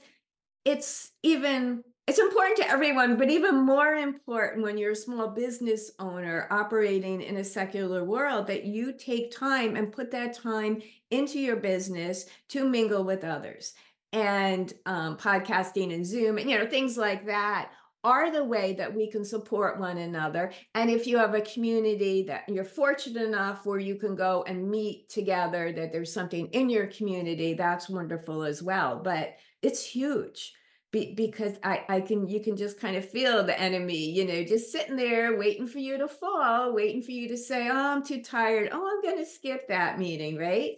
it's 0.65 1.11
even 1.23 1.83
it's 2.07 2.21
important 2.21 2.59
to 2.59 2.71
everyone, 2.71 3.17
but 3.17 3.31
even 3.31 3.57
more 3.57 3.95
important 3.95 4.63
when 4.63 4.79
you're 4.79 4.93
a 4.93 4.97
small 4.97 5.29
business 5.29 5.91
owner 5.99 6.47
operating 6.53 7.21
in 7.21 7.37
a 7.39 7.45
secular 7.45 8.05
world 8.05 8.47
that 8.47 8.65
you 8.65 8.93
take 8.93 9.37
time 9.37 9.75
and 9.75 9.93
put 9.93 10.13
that 10.13 10.35
time 10.35 10.81
into 11.11 11.41
your 11.41 11.57
business 11.57 12.27
to 12.51 12.69
mingle 12.69 13.03
with 13.03 13.25
others. 13.25 13.75
And 14.13 14.73
um, 14.87 15.17
podcasting 15.17 15.93
and 15.93 16.07
Zoom 16.07 16.39
and 16.39 16.49
you 16.49 16.57
know 16.57 16.67
things 16.67 16.97
like 16.97 17.27
that 17.27 17.73
are 18.07 18.31
the 18.31 18.45
way 18.45 18.73
that 18.75 18.95
we 18.95 19.11
can 19.11 19.25
support 19.25 19.81
one 19.81 19.99
another. 19.99 20.53
And 20.77 20.89
if 20.89 21.09
you 21.09 21.19
have 21.19 21.35
a 21.35 21.41
community 21.41 22.23
that 22.29 22.49
you're 22.49 22.65
fortunate 22.65 23.25
enough 23.25 23.67
where 23.67 23.81
you 23.81 23.97
can 23.97 24.15
go 24.15 24.45
and 24.47 24.71
meet 24.71 25.09
together, 25.09 25.73
that 25.73 25.91
there's 25.93 26.13
something 26.13 26.47
in 26.53 26.71
your 26.71 26.87
community, 26.87 27.55
that's 27.55 27.89
wonderful 27.89 28.45
as 28.45 28.63
well. 28.63 29.01
But 29.03 29.35
it's 29.61 29.85
huge 29.85 30.53
because 30.93 31.59
I, 31.63 31.85
I 31.89 32.01
can 32.01 32.29
you 32.29 32.41
can 32.41 32.57
just 32.57 32.81
kind 32.81 32.97
of 32.97 33.11
feel 33.11 33.45
the 33.45 33.61
enemy, 33.61 34.13
you 34.13 34.25
know, 34.25 34.45
just 34.45 34.71
sitting 34.71 34.97
there 34.97 35.37
waiting 35.37 35.67
for 35.67 35.79
you 35.79 35.99
to 35.99 36.09
fall, 36.09 36.73
waiting 36.73 37.03
for 37.03 37.11
you 37.11 37.29
to 37.29 37.37
say, 37.37 37.69
"Oh, 37.69 37.97
I'm 37.97 38.05
too 38.05 38.23
tired. 38.23 38.71
Oh, 38.73 38.89
I'm 38.89 39.03
going 39.03 39.23
to 39.23 39.31
skip 39.31 39.69
that 39.69 39.99
meeting," 39.99 40.39
right? 40.39 40.77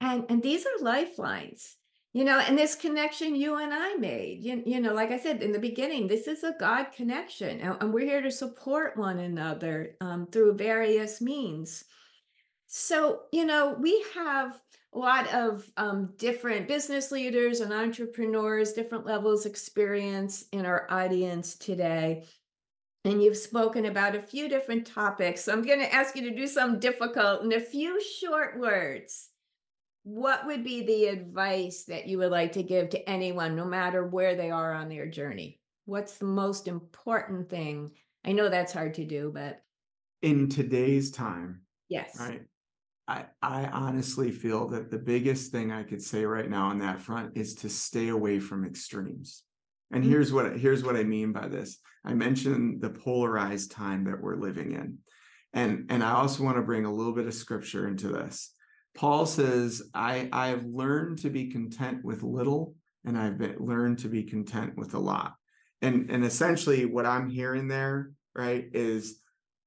And 0.00 0.24
and 0.30 0.42
these 0.42 0.64
are 0.64 0.84
lifelines 0.84 1.76
you 2.18 2.24
know 2.24 2.40
and 2.40 2.58
this 2.58 2.74
connection 2.74 3.36
you 3.36 3.58
and 3.58 3.72
i 3.72 3.94
made 3.94 4.42
you, 4.42 4.60
you 4.66 4.80
know 4.80 4.92
like 4.92 5.12
i 5.12 5.18
said 5.18 5.40
in 5.40 5.52
the 5.52 5.58
beginning 5.58 6.08
this 6.08 6.26
is 6.26 6.42
a 6.42 6.52
god 6.58 6.86
connection 6.90 7.60
and, 7.60 7.76
and 7.80 7.94
we're 7.94 8.04
here 8.04 8.20
to 8.20 8.30
support 8.30 8.96
one 8.96 9.20
another 9.20 9.94
um, 10.00 10.26
through 10.26 10.52
various 10.54 11.20
means. 11.20 11.84
So 12.66 13.20
you 13.30 13.44
know 13.44 13.76
we 13.78 14.04
have 14.16 14.60
a 14.92 14.98
lot 14.98 15.32
of 15.32 15.70
um, 15.76 16.14
different 16.16 16.66
business 16.66 17.12
leaders 17.12 17.60
and 17.60 17.72
entrepreneurs 17.72 18.72
different 18.72 19.06
levels 19.06 19.46
of 19.46 19.52
experience 19.52 20.46
in 20.50 20.66
our 20.66 20.88
audience 20.90 21.54
today. 21.54 22.24
And 23.04 23.22
you've 23.22 23.36
spoken 23.36 23.84
about 23.84 24.16
a 24.16 24.20
few 24.20 24.48
different 24.48 24.88
topics 24.88 25.44
so 25.44 25.52
i'm 25.52 25.62
going 25.62 25.78
to 25.78 25.94
ask 25.94 26.16
you 26.16 26.28
to 26.28 26.36
do 26.36 26.48
something 26.48 26.80
difficult 26.80 27.44
in 27.44 27.52
a 27.52 27.60
few 27.60 28.02
short 28.02 28.58
words 28.58 29.27
what 30.08 30.46
would 30.46 30.64
be 30.64 30.86
the 30.86 31.04
advice 31.04 31.84
that 31.84 32.08
you 32.08 32.16
would 32.16 32.30
like 32.30 32.52
to 32.52 32.62
give 32.62 32.88
to 32.88 33.08
anyone, 33.10 33.54
no 33.54 33.66
matter 33.66 34.06
where 34.06 34.36
they 34.36 34.50
are 34.50 34.72
on 34.72 34.88
their 34.88 35.06
journey? 35.06 35.60
What's 35.84 36.16
the 36.16 36.24
most 36.24 36.66
important 36.66 37.50
thing? 37.50 37.90
I 38.24 38.32
know 38.32 38.48
that's 38.48 38.72
hard 38.72 38.94
to 38.94 39.04
do, 39.04 39.30
but 39.34 39.60
in 40.22 40.48
today's 40.48 41.10
time, 41.10 41.60
yes, 41.90 42.16
right? 42.18 42.40
I, 43.06 43.26
I 43.42 43.66
honestly 43.66 44.30
feel 44.30 44.68
that 44.68 44.90
the 44.90 44.98
biggest 44.98 45.52
thing 45.52 45.70
I 45.70 45.82
could 45.82 46.02
say 46.02 46.24
right 46.24 46.48
now 46.48 46.68
on 46.68 46.78
that 46.78 47.02
front 47.02 47.36
is 47.36 47.54
to 47.56 47.68
stay 47.68 48.08
away 48.08 48.40
from 48.40 48.64
extremes. 48.64 49.42
And 49.90 50.02
mm-hmm. 50.02 50.10
here's 50.10 50.32
what 50.32 50.58
here's 50.58 50.84
what 50.84 50.96
I 50.96 51.04
mean 51.04 51.32
by 51.32 51.48
this. 51.48 51.80
I 52.02 52.14
mentioned 52.14 52.80
the 52.80 52.90
polarized 52.90 53.72
time 53.72 54.04
that 54.04 54.22
we're 54.22 54.36
living 54.36 54.72
in. 54.72 54.98
And 55.52 55.84
and 55.90 56.02
I 56.02 56.12
also 56.12 56.44
want 56.44 56.56
to 56.56 56.62
bring 56.62 56.86
a 56.86 56.92
little 56.92 57.12
bit 57.12 57.26
of 57.26 57.34
scripture 57.34 57.86
into 57.86 58.08
this. 58.08 58.54
Paul 58.98 59.26
says, 59.26 59.80
I, 59.94 60.28
I've 60.32 60.64
learned 60.64 61.20
to 61.20 61.30
be 61.30 61.52
content 61.52 62.04
with 62.04 62.24
little 62.24 62.74
and 63.04 63.16
I've 63.16 63.38
been, 63.38 63.54
learned 63.60 64.00
to 64.00 64.08
be 64.08 64.24
content 64.24 64.76
with 64.76 64.94
a 64.94 64.98
lot. 64.98 65.34
And, 65.80 66.10
and 66.10 66.24
essentially 66.24 66.84
what 66.84 67.06
I'm 67.06 67.30
hearing 67.30 67.68
there, 67.68 68.10
right, 68.34 68.68
is 68.72 69.20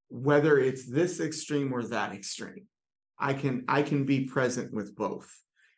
whether 0.10 0.60
it's 0.60 0.86
this 0.86 1.22
extreme 1.22 1.72
or 1.72 1.82
that 1.82 2.12
extreme, 2.12 2.68
I 3.18 3.34
can 3.34 3.64
I 3.70 3.84
can 3.84 4.04
be 4.04 4.26
present 4.26 4.74
with 4.74 4.98
both. 4.98 5.32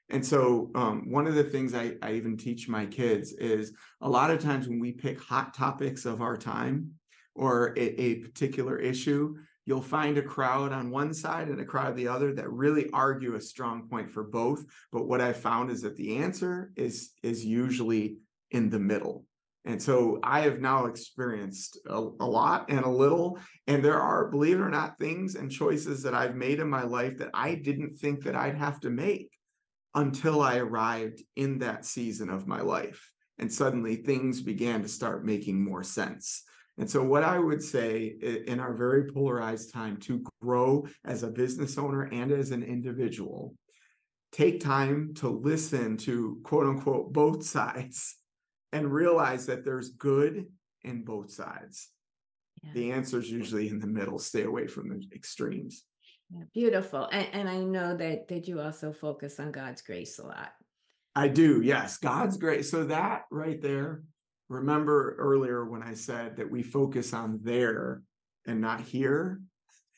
And 0.10 0.26
so 0.26 0.72
um, 0.74 1.12
one 1.12 1.28
of 1.28 1.36
the 1.36 1.44
things 1.44 1.76
I, 1.76 1.94
I 2.02 2.13
even 2.13 2.38
teach 2.38 2.68
my 2.68 2.88
kids 2.88 3.34
is 3.34 3.72
a 4.02 4.10
lot 4.10 4.32
of 4.32 4.39
times 4.39 4.68
when 4.68 4.80
we 4.80 4.94
pick 4.94 5.22
hot 5.22 5.54
topics 5.54 6.06
of 6.06 6.24
our 6.24 6.38
time 6.38 6.94
or 7.36 7.76
a, 7.78 8.02
a 8.02 8.16
particular 8.16 8.80
issue, 8.80 9.36
you'll 9.65 9.82
find 9.82 10.17
a 10.17 10.23
crowd 10.23 10.73
on 10.73 10.91
one 10.91 11.13
side 11.13 11.47
and 11.47 11.60
a 11.60 11.65
crowd 11.65 11.95
the 11.95 12.08
other 12.08 12.34
that 12.34 12.52
really 12.52 12.89
argue 12.91 13.36
a 13.36 13.41
strong 13.41 13.88
point 13.88 14.10
for 14.12 14.23
both. 14.23 14.65
But 14.91 15.08
what 15.08 15.21
i 15.21 15.34
found 15.34 15.71
is 15.71 15.82
that 15.82 15.95
the 15.95 16.17
answer 16.17 16.71
is 16.76 17.12
is 17.21 17.45
usually 17.45 18.17
in 18.52 18.69
the 18.69 18.80
middle. 18.80 19.26
And 19.65 19.82
so 19.82 20.19
i 20.23 20.41
have 20.41 20.60
now 20.60 20.86
experienced 20.86 21.80
a, 21.88 21.97
a, 21.97 22.26
lot 22.26 22.69
and 22.69 22.86
a 22.86 22.89
little. 22.89 23.39
And 23.67 23.84
there 23.84 24.02
are 24.02 24.30
believe 24.30 24.60
it 24.60 24.63
or 24.63 24.69
not 24.69 24.99
things 24.99 25.36
and 25.36 25.52
choices 25.52 26.04
that 26.04 26.13
i've 26.13 26.36
made 26.36 26.60
in 26.60 26.69
my 26.69 26.84
life 26.84 27.17
that 27.19 27.32
i 27.34 27.56
didn't 27.56 27.97
think 27.97 28.23
that 28.23 28.36
i'd 28.36 28.58
have 28.58 28.80
to 28.82 28.89
make 28.89 29.32
until 29.95 30.41
i 30.41 30.58
arrived 30.58 31.21
in 31.36 31.60
that 31.60 31.86
season 31.86 32.30
of 32.30 32.47
my 32.47 32.62
life. 32.62 33.12
And 33.39 33.52
suddenly 33.52 33.95
things 33.95 34.41
began 34.41 34.84
to 34.84 34.88
start 34.88 35.26
making 35.26 35.63
more 35.63 35.84
sense 35.84 36.43
and 36.78 36.90
so, 36.90 37.04
what 37.04 37.24
I 37.24 37.38
would 37.38 37.62
say 37.62 38.16
in 38.48 38.60
our 38.60 38.74
very 38.74 39.12
polarized 39.12 39.72
time 39.72 39.98
to 40.02 40.24
grow 40.42 40.88
as 41.06 41.22
a 41.24 41.30
business 41.30 41.78
owner 41.78 42.04
and 42.12 42.32
as 42.32 42.52
an 42.52 42.64
individual, 42.64 43.54
take 44.32 44.60
time 44.60 45.14
to 45.16 45.30
listen 45.30 45.98
to 45.98 46.40
quote 46.44 46.66
unquote 46.66 47.14
both 47.14 47.46
sides 47.46 48.16
and 48.72 48.92
realize 48.92 49.46
that 49.46 49.64
there's 49.64 49.90
good 49.90 50.48
in 50.84 51.04
both 51.04 51.32
sides. 51.32 51.90
Yeah. 52.64 52.72
The 52.74 52.92
answer 52.92 53.20
is 53.20 53.30
usually 53.30 53.70
in 53.70 53.80
the 53.80 53.88
middle. 53.88 54.18
Stay 54.18 54.44
away 54.44 54.66
from 54.66 54.90
the 54.90 55.08
extremes. 55.14 55.84
Yeah, 56.32 56.46
beautiful. 56.56 57.08
And, 57.12 57.28
and 57.34 57.50
I 57.50 57.60
know 57.60 57.96
that 57.96 58.28
that 58.30 58.48
you 58.48 58.60
also 58.60 58.92
focus 58.92 59.40
on 59.40 59.52
God's 59.52 59.84
grace 59.84 60.18
a 60.18 60.26
lot. 60.26 60.54
I 61.16 61.28
do. 61.28 61.62
Yes, 61.62 61.98
God's 61.98 62.38
grace. 62.38 62.72
So 62.72 62.86
that 62.86 63.26
right 63.30 63.62
there 63.62 64.02
remember 64.49 65.15
earlier 65.17 65.65
when 65.65 65.84
I 65.84 65.93
said 65.93 66.38
that 66.38 66.49
we 66.49 66.63
focus 66.63 67.13
on 67.13 67.39
there 67.43 68.03
and 68.45 68.62
not 68.62 68.82
here. 68.82 69.41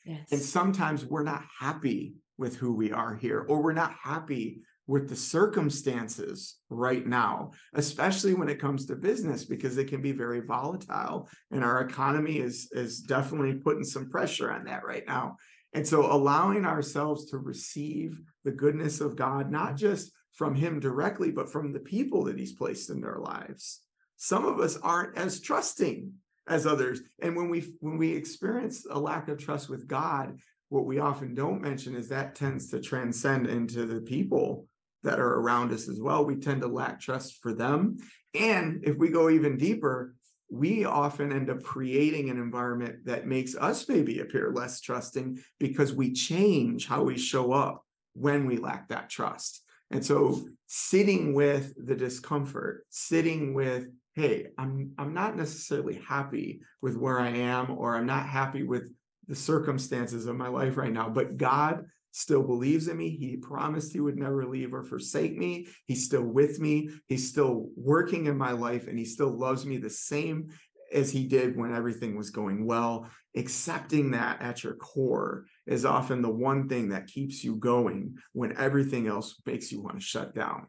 Yes. 0.04 0.28
And 0.30 0.40
sometimes 0.40 1.04
we're 1.04 1.24
not 1.24 1.44
happy 1.58 2.14
with 2.38 2.56
who 2.56 2.74
we 2.74 2.92
are 2.92 3.14
here, 3.14 3.44
or 3.48 3.62
we're 3.62 3.72
not 3.72 3.94
happy 4.00 4.60
with 4.86 5.08
the 5.08 5.16
circumstances 5.16 6.58
right 6.70 7.06
now, 7.06 7.50
especially 7.74 8.34
when 8.34 8.48
it 8.48 8.60
comes 8.60 8.86
to 8.86 8.94
business, 8.94 9.44
because 9.44 9.78
it 9.78 9.88
can 9.88 10.00
be 10.00 10.12
very 10.12 10.40
volatile. 10.40 11.28
And 11.50 11.64
our 11.64 11.80
economy 11.80 12.38
is, 12.38 12.68
is 12.72 13.00
definitely 13.00 13.54
putting 13.54 13.84
some 13.84 14.08
pressure 14.08 14.52
on 14.52 14.64
that 14.64 14.84
right 14.84 15.04
now. 15.06 15.38
And 15.72 15.86
so 15.86 16.10
allowing 16.10 16.64
ourselves 16.64 17.30
to 17.30 17.38
receive 17.38 18.20
the 18.44 18.52
goodness 18.52 19.00
of 19.00 19.16
God, 19.16 19.50
not 19.50 19.76
just 19.76 20.12
from 20.34 20.54
him 20.54 20.78
directly, 20.78 21.32
but 21.32 21.50
from 21.50 21.72
the 21.72 21.80
people 21.80 22.24
that 22.24 22.38
he's 22.38 22.52
placed 22.52 22.88
in 22.90 23.00
their 23.00 23.18
lives. 23.18 23.80
Some 24.16 24.44
of 24.44 24.60
us 24.60 24.76
aren't 24.76 25.16
as 25.16 25.40
trusting 25.40 26.12
as 26.48 26.66
others. 26.66 27.00
And 27.20 27.36
when 27.36 27.48
we 27.48 27.74
when 27.80 27.98
we 27.98 28.14
experience 28.14 28.86
a 28.88 28.98
lack 28.98 29.28
of 29.28 29.38
trust 29.38 29.68
with 29.68 29.86
God, 29.86 30.38
what 30.68 30.86
we 30.86 30.98
often 30.98 31.34
don't 31.34 31.62
mention 31.62 31.94
is 31.94 32.08
that 32.08 32.34
tends 32.34 32.70
to 32.70 32.80
transcend 32.80 33.46
into 33.46 33.86
the 33.86 34.00
people 34.00 34.66
that 35.02 35.20
are 35.20 35.34
around 35.34 35.72
us 35.72 35.88
as 35.88 36.00
well. 36.00 36.24
We 36.24 36.36
tend 36.36 36.62
to 36.62 36.68
lack 36.68 37.00
trust 37.00 37.42
for 37.42 37.52
them. 37.52 37.98
And 38.34 38.82
if 38.84 38.96
we 38.96 39.08
go 39.08 39.30
even 39.30 39.56
deeper, 39.56 40.14
we 40.50 40.84
often 40.84 41.32
end 41.32 41.50
up 41.50 41.62
creating 41.62 42.30
an 42.30 42.38
environment 42.38 43.04
that 43.04 43.26
makes 43.26 43.56
us 43.56 43.88
maybe 43.88 44.20
appear 44.20 44.52
less 44.52 44.80
trusting 44.80 45.38
because 45.58 45.92
we 45.92 46.12
change 46.12 46.86
how 46.86 47.02
we 47.02 47.18
show 47.18 47.52
up 47.52 47.84
when 48.14 48.46
we 48.46 48.56
lack 48.56 48.88
that 48.88 49.10
trust. 49.10 49.62
And 49.90 50.04
so 50.04 50.48
sitting 50.66 51.34
with 51.34 51.74
the 51.84 51.94
discomfort, 51.94 52.84
sitting 52.90 53.54
with, 53.54 53.88
hey, 54.16 54.46
I'm 54.58 54.92
I'm 54.98 55.14
not 55.14 55.36
necessarily 55.36 56.02
happy 56.08 56.62
with 56.82 56.96
where 56.96 57.20
I 57.20 57.28
am, 57.28 57.70
or 57.70 57.94
I'm 57.94 58.06
not 58.06 58.26
happy 58.26 58.62
with 58.62 58.90
the 59.28 59.36
circumstances 59.36 60.26
of 60.26 60.36
my 60.36 60.48
life 60.48 60.76
right 60.76 60.92
now, 60.92 61.08
but 61.08 61.36
God 61.36 61.84
still 62.12 62.42
believes 62.42 62.88
in 62.88 62.96
me. 62.96 63.10
He 63.10 63.36
promised 63.36 63.92
he 63.92 64.00
would 64.00 64.16
never 64.16 64.46
leave 64.46 64.72
or 64.72 64.82
forsake 64.82 65.36
me. 65.36 65.68
He's 65.84 66.06
still 66.06 66.22
with 66.22 66.58
me. 66.58 66.88
He's 67.08 67.28
still 67.28 67.68
working 67.76 68.26
in 68.26 68.38
my 68.38 68.52
life 68.52 68.86
and 68.88 68.98
he 68.98 69.04
still 69.04 69.28
loves 69.28 69.66
me 69.66 69.76
the 69.76 69.90
same 69.90 70.48
as 70.94 71.10
he 71.10 71.26
did 71.26 71.56
when 71.56 71.74
everything 71.74 72.16
was 72.16 72.30
going 72.30 72.64
well. 72.64 73.10
Accepting 73.36 74.12
that 74.12 74.40
at 74.40 74.64
your 74.64 74.76
core 74.76 75.44
is 75.66 75.84
often 75.84 76.22
the 76.22 76.30
one 76.30 76.70
thing 76.70 76.88
that 76.88 77.06
keeps 77.06 77.44
you 77.44 77.56
going 77.56 78.16
when 78.32 78.56
everything 78.56 79.08
else 79.08 79.38
makes 79.44 79.70
you 79.70 79.82
want 79.82 79.96
to 79.96 80.04
shut 80.04 80.34
down. 80.34 80.68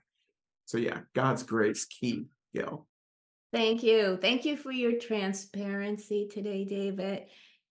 So, 0.65 0.77
yeah, 0.77 0.99
God's 1.15 1.43
grace 1.43 1.85
key, 1.85 2.25
Gayle. 2.53 2.87
Thank 3.53 3.81
you. 3.81 4.17
Thank 4.21 4.43
you 4.43 4.57
for 4.57 4.71
your 4.71 4.99
transparency 4.99 6.27
today, 6.29 6.65
David. 6.65 7.27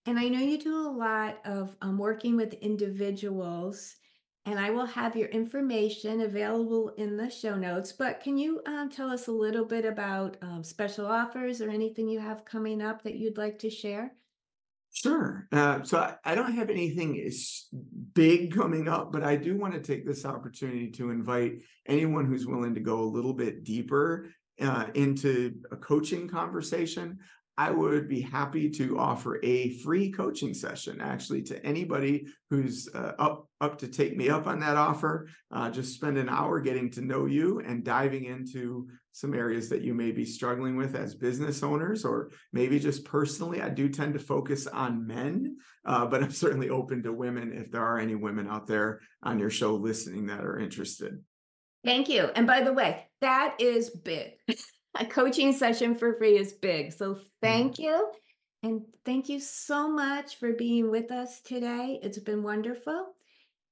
And 0.07 0.19
I 0.19 0.29
know 0.29 0.39
you 0.39 0.59
do 0.59 0.75
a 0.75 0.97
lot 0.97 1.39
of 1.45 1.77
um, 1.83 1.99
working 1.99 2.37
with 2.37 2.55
individuals, 2.55 3.97
and 4.47 4.59
I 4.59 4.71
will 4.71 4.87
have 4.87 5.17
your 5.17 5.29
information 5.29 6.23
available 6.23 6.91
in 6.97 7.17
the 7.17 7.29
show 7.29 7.57
notes. 7.57 7.93
But 7.93 8.23
can 8.23 8.39
you 8.39 8.63
um, 8.67 8.89
tell 8.89 9.11
us 9.11 9.27
a 9.27 9.33
little 9.33 9.65
bit 9.65 9.85
about 9.85 10.37
um, 10.41 10.63
special 10.63 11.07
offers 11.07 11.61
or 11.61 11.69
anything 11.69 12.09
you 12.09 12.21
have 12.21 12.45
coming 12.45 12.81
up 12.81 13.03
that 13.03 13.17
you'd 13.17 13.37
like 13.37 13.59
to 13.59 13.71
share? 13.71 14.13
Sure. 14.93 15.47
Uh, 15.53 15.83
so 15.83 15.99
I, 15.99 16.15
I 16.25 16.35
don't 16.35 16.55
have 16.55 16.71
anything 16.71 17.31
big 18.15 18.55
coming 18.55 18.89
up, 18.89 19.13
but 19.13 19.23
I 19.23 19.37
do 19.37 19.59
want 19.59 19.75
to 19.75 19.81
take 19.81 20.07
this 20.07 20.25
opportunity 20.25 20.91
to 20.93 21.11
invite 21.11 21.61
anyone 21.87 22.25
who's 22.25 22.47
willing 22.47 22.75
to 22.75 22.81
go 22.81 23.01
a 23.01 23.05
little 23.05 23.35
bit 23.35 23.63
deeper 23.63 24.31
uh, 24.61 24.87
into 24.95 25.55
a 25.71 25.77
coaching 25.77 26.29
conversation. 26.29 27.19
I 27.59 27.71
would 27.71 28.07
be 28.07 28.21
happy 28.21 28.69
to 28.71 28.99
offer 28.99 29.41
a 29.43 29.71
free 29.79 30.11
coaching 30.11 30.53
session 30.53 31.01
actually 31.01 31.41
to 31.45 31.65
anybody 31.65 32.27
who's 32.51 32.87
uh, 32.95 33.13
up 33.19 33.49
up 33.63 33.79
to 33.79 33.89
take 33.89 34.15
me 34.15 34.29
up 34.29 34.47
on 34.47 34.61
that 34.61 34.77
offer. 34.77 35.29
Uh, 35.51 35.71
just 35.71 35.95
spend 35.95 36.19
an 36.19 36.29
hour 36.29 36.61
getting 36.61 36.91
to 36.91 37.01
know 37.01 37.25
you 37.25 37.61
and 37.61 37.83
diving 37.83 38.25
into 38.25 38.89
some 39.13 39.33
areas 39.33 39.71
that 39.71 39.81
you 39.81 39.95
may 39.95 40.11
be 40.11 40.27
struggling 40.27 40.77
with 40.77 40.95
as 40.95 41.15
business 41.15 41.63
owners, 41.63 42.05
or 42.05 42.31
maybe 42.53 42.79
just 42.79 43.07
personally. 43.07 43.63
I 43.63 43.71
do 43.71 43.89
tend 43.89 44.13
to 44.13 44.21
focus 44.21 44.67
on 44.67 45.07
men, 45.07 45.57
uh, 45.87 46.05
but 46.05 46.23
I'm 46.23 46.31
certainly 46.31 46.69
open 46.69 47.03
to 47.05 47.13
women 47.15 47.55
if 47.55 47.71
there 47.71 47.83
are 47.83 47.99
any 47.99 48.15
women 48.15 48.47
out 48.47 48.67
there 48.67 49.01
on 49.23 49.39
your 49.39 49.49
show 49.49 49.75
listening 49.77 50.27
that 50.27 50.45
are 50.45 50.59
interested. 50.59 51.25
Thank 51.87 52.09
you. 52.09 52.31
And 52.35 52.49
by 52.49 52.63
the 52.63 52.73
way, 52.73 53.07
that 53.21 53.55
is 53.61 53.91
big. 53.91 54.33
a 54.99 55.07
coaching 55.07 55.53
session 55.53 55.95
for 55.95 56.15
free 56.15 56.37
is 56.37 56.53
big. 56.53 56.93
So 56.93 57.19
thank 57.41 57.75
mm-hmm. 57.75 57.83
you. 57.83 58.11
And 58.65 58.83
thank 59.05 59.29
you 59.29 59.39
so 59.39 59.89
much 59.89 60.37
for 60.41 60.53
being 60.53 60.91
with 60.91 61.13
us 61.13 61.41
today. 61.43 62.01
It's 62.03 62.19
been 62.19 62.43
wonderful. 62.43 63.15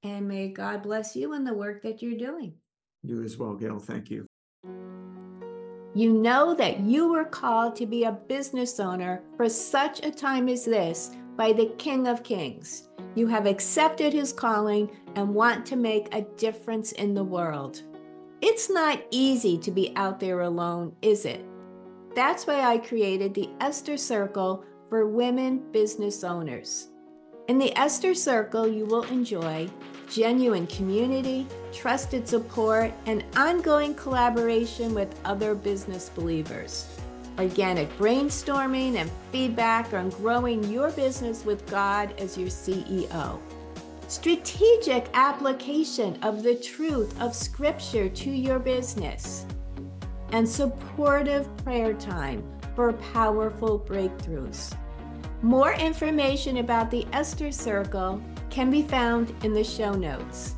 And 0.04 0.28
may 0.28 0.48
God 0.48 0.84
bless 0.84 1.16
you 1.16 1.32
and 1.32 1.44
the 1.44 1.54
work 1.54 1.82
that 1.82 2.02
you're 2.02 2.16
doing. 2.16 2.54
You 3.02 3.24
as 3.24 3.36
well, 3.36 3.54
Gayle. 3.54 3.80
Thank 3.80 4.10
you. 4.10 4.26
You 5.96 6.12
know 6.12 6.54
that 6.54 6.80
you 6.80 7.10
were 7.10 7.24
called 7.24 7.74
to 7.76 7.86
be 7.86 8.04
a 8.04 8.12
business 8.12 8.78
owner 8.78 9.22
for 9.36 9.48
such 9.48 10.04
a 10.04 10.10
time 10.10 10.48
as 10.48 10.64
this 10.64 11.10
by 11.36 11.52
the 11.52 11.66
King 11.78 12.06
of 12.06 12.22
Kings. 12.22 12.88
You 13.16 13.26
have 13.26 13.46
accepted 13.46 14.12
his 14.12 14.32
calling 14.32 14.90
and 15.16 15.34
want 15.34 15.66
to 15.66 15.76
make 15.76 16.14
a 16.14 16.22
difference 16.36 16.92
in 16.92 17.14
the 17.14 17.24
world. 17.24 17.82
It's 18.40 18.68
not 18.68 19.02
easy 19.10 19.58
to 19.58 19.70
be 19.70 19.92
out 19.96 20.20
there 20.20 20.40
alone, 20.40 20.94
is 21.02 21.24
it? 21.24 21.44
That's 22.14 22.46
why 22.46 22.60
I 22.60 22.78
created 22.78 23.34
the 23.34 23.50
Esther 23.60 23.96
Circle 23.96 24.64
for 24.88 25.06
women 25.06 25.62
business 25.72 26.22
owners. 26.24 26.88
In 27.48 27.58
the 27.58 27.76
Esther 27.78 28.14
Circle, 28.14 28.68
you 28.68 28.86
will 28.86 29.02
enjoy 29.04 29.68
genuine 30.10 30.66
community, 30.66 31.46
trusted 31.72 32.28
support, 32.28 32.92
and 33.06 33.24
ongoing 33.36 33.94
collaboration 33.94 34.94
with 34.94 35.18
other 35.24 35.54
business 35.54 36.08
believers. 36.08 36.86
Organic 37.38 37.90
brainstorming 37.98 38.96
and 38.96 39.10
feedback 39.32 39.92
on 39.92 40.10
growing 40.10 40.62
your 40.70 40.90
business 40.92 41.44
with 41.44 41.66
God 41.66 42.14
as 42.18 42.38
your 42.38 42.48
CEO. 42.48 43.40
Strategic 44.08 45.08
application 45.14 46.18
of 46.22 46.42
the 46.42 46.54
truth 46.54 47.18
of 47.20 47.34
Scripture 47.34 48.08
to 48.08 48.30
your 48.30 48.58
business. 48.58 49.46
And 50.32 50.48
supportive 50.48 51.48
prayer 51.58 51.94
time 51.94 52.44
for 52.76 52.92
powerful 52.92 53.78
breakthroughs. 53.78 54.76
More 55.42 55.72
information 55.74 56.58
about 56.58 56.90
the 56.90 57.06
Esther 57.12 57.50
Circle 57.50 58.22
can 58.50 58.70
be 58.70 58.82
found 58.82 59.34
in 59.42 59.52
the 59.52 59.64
show 59.64 59.92
notes. 59.92 60.54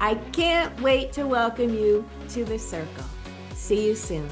I 0.00 0.14
can't 0.32 0.78
wait 0.80 1.12
to 1.12 1.26
welcome 1.26 1.74
you 1.74 2.08
to 2.30 2.44
the 2.44 2.58
circle. 2.58 3.04
See 3.54 3.86
you 3.86 3.94
soon. 3.94 4.28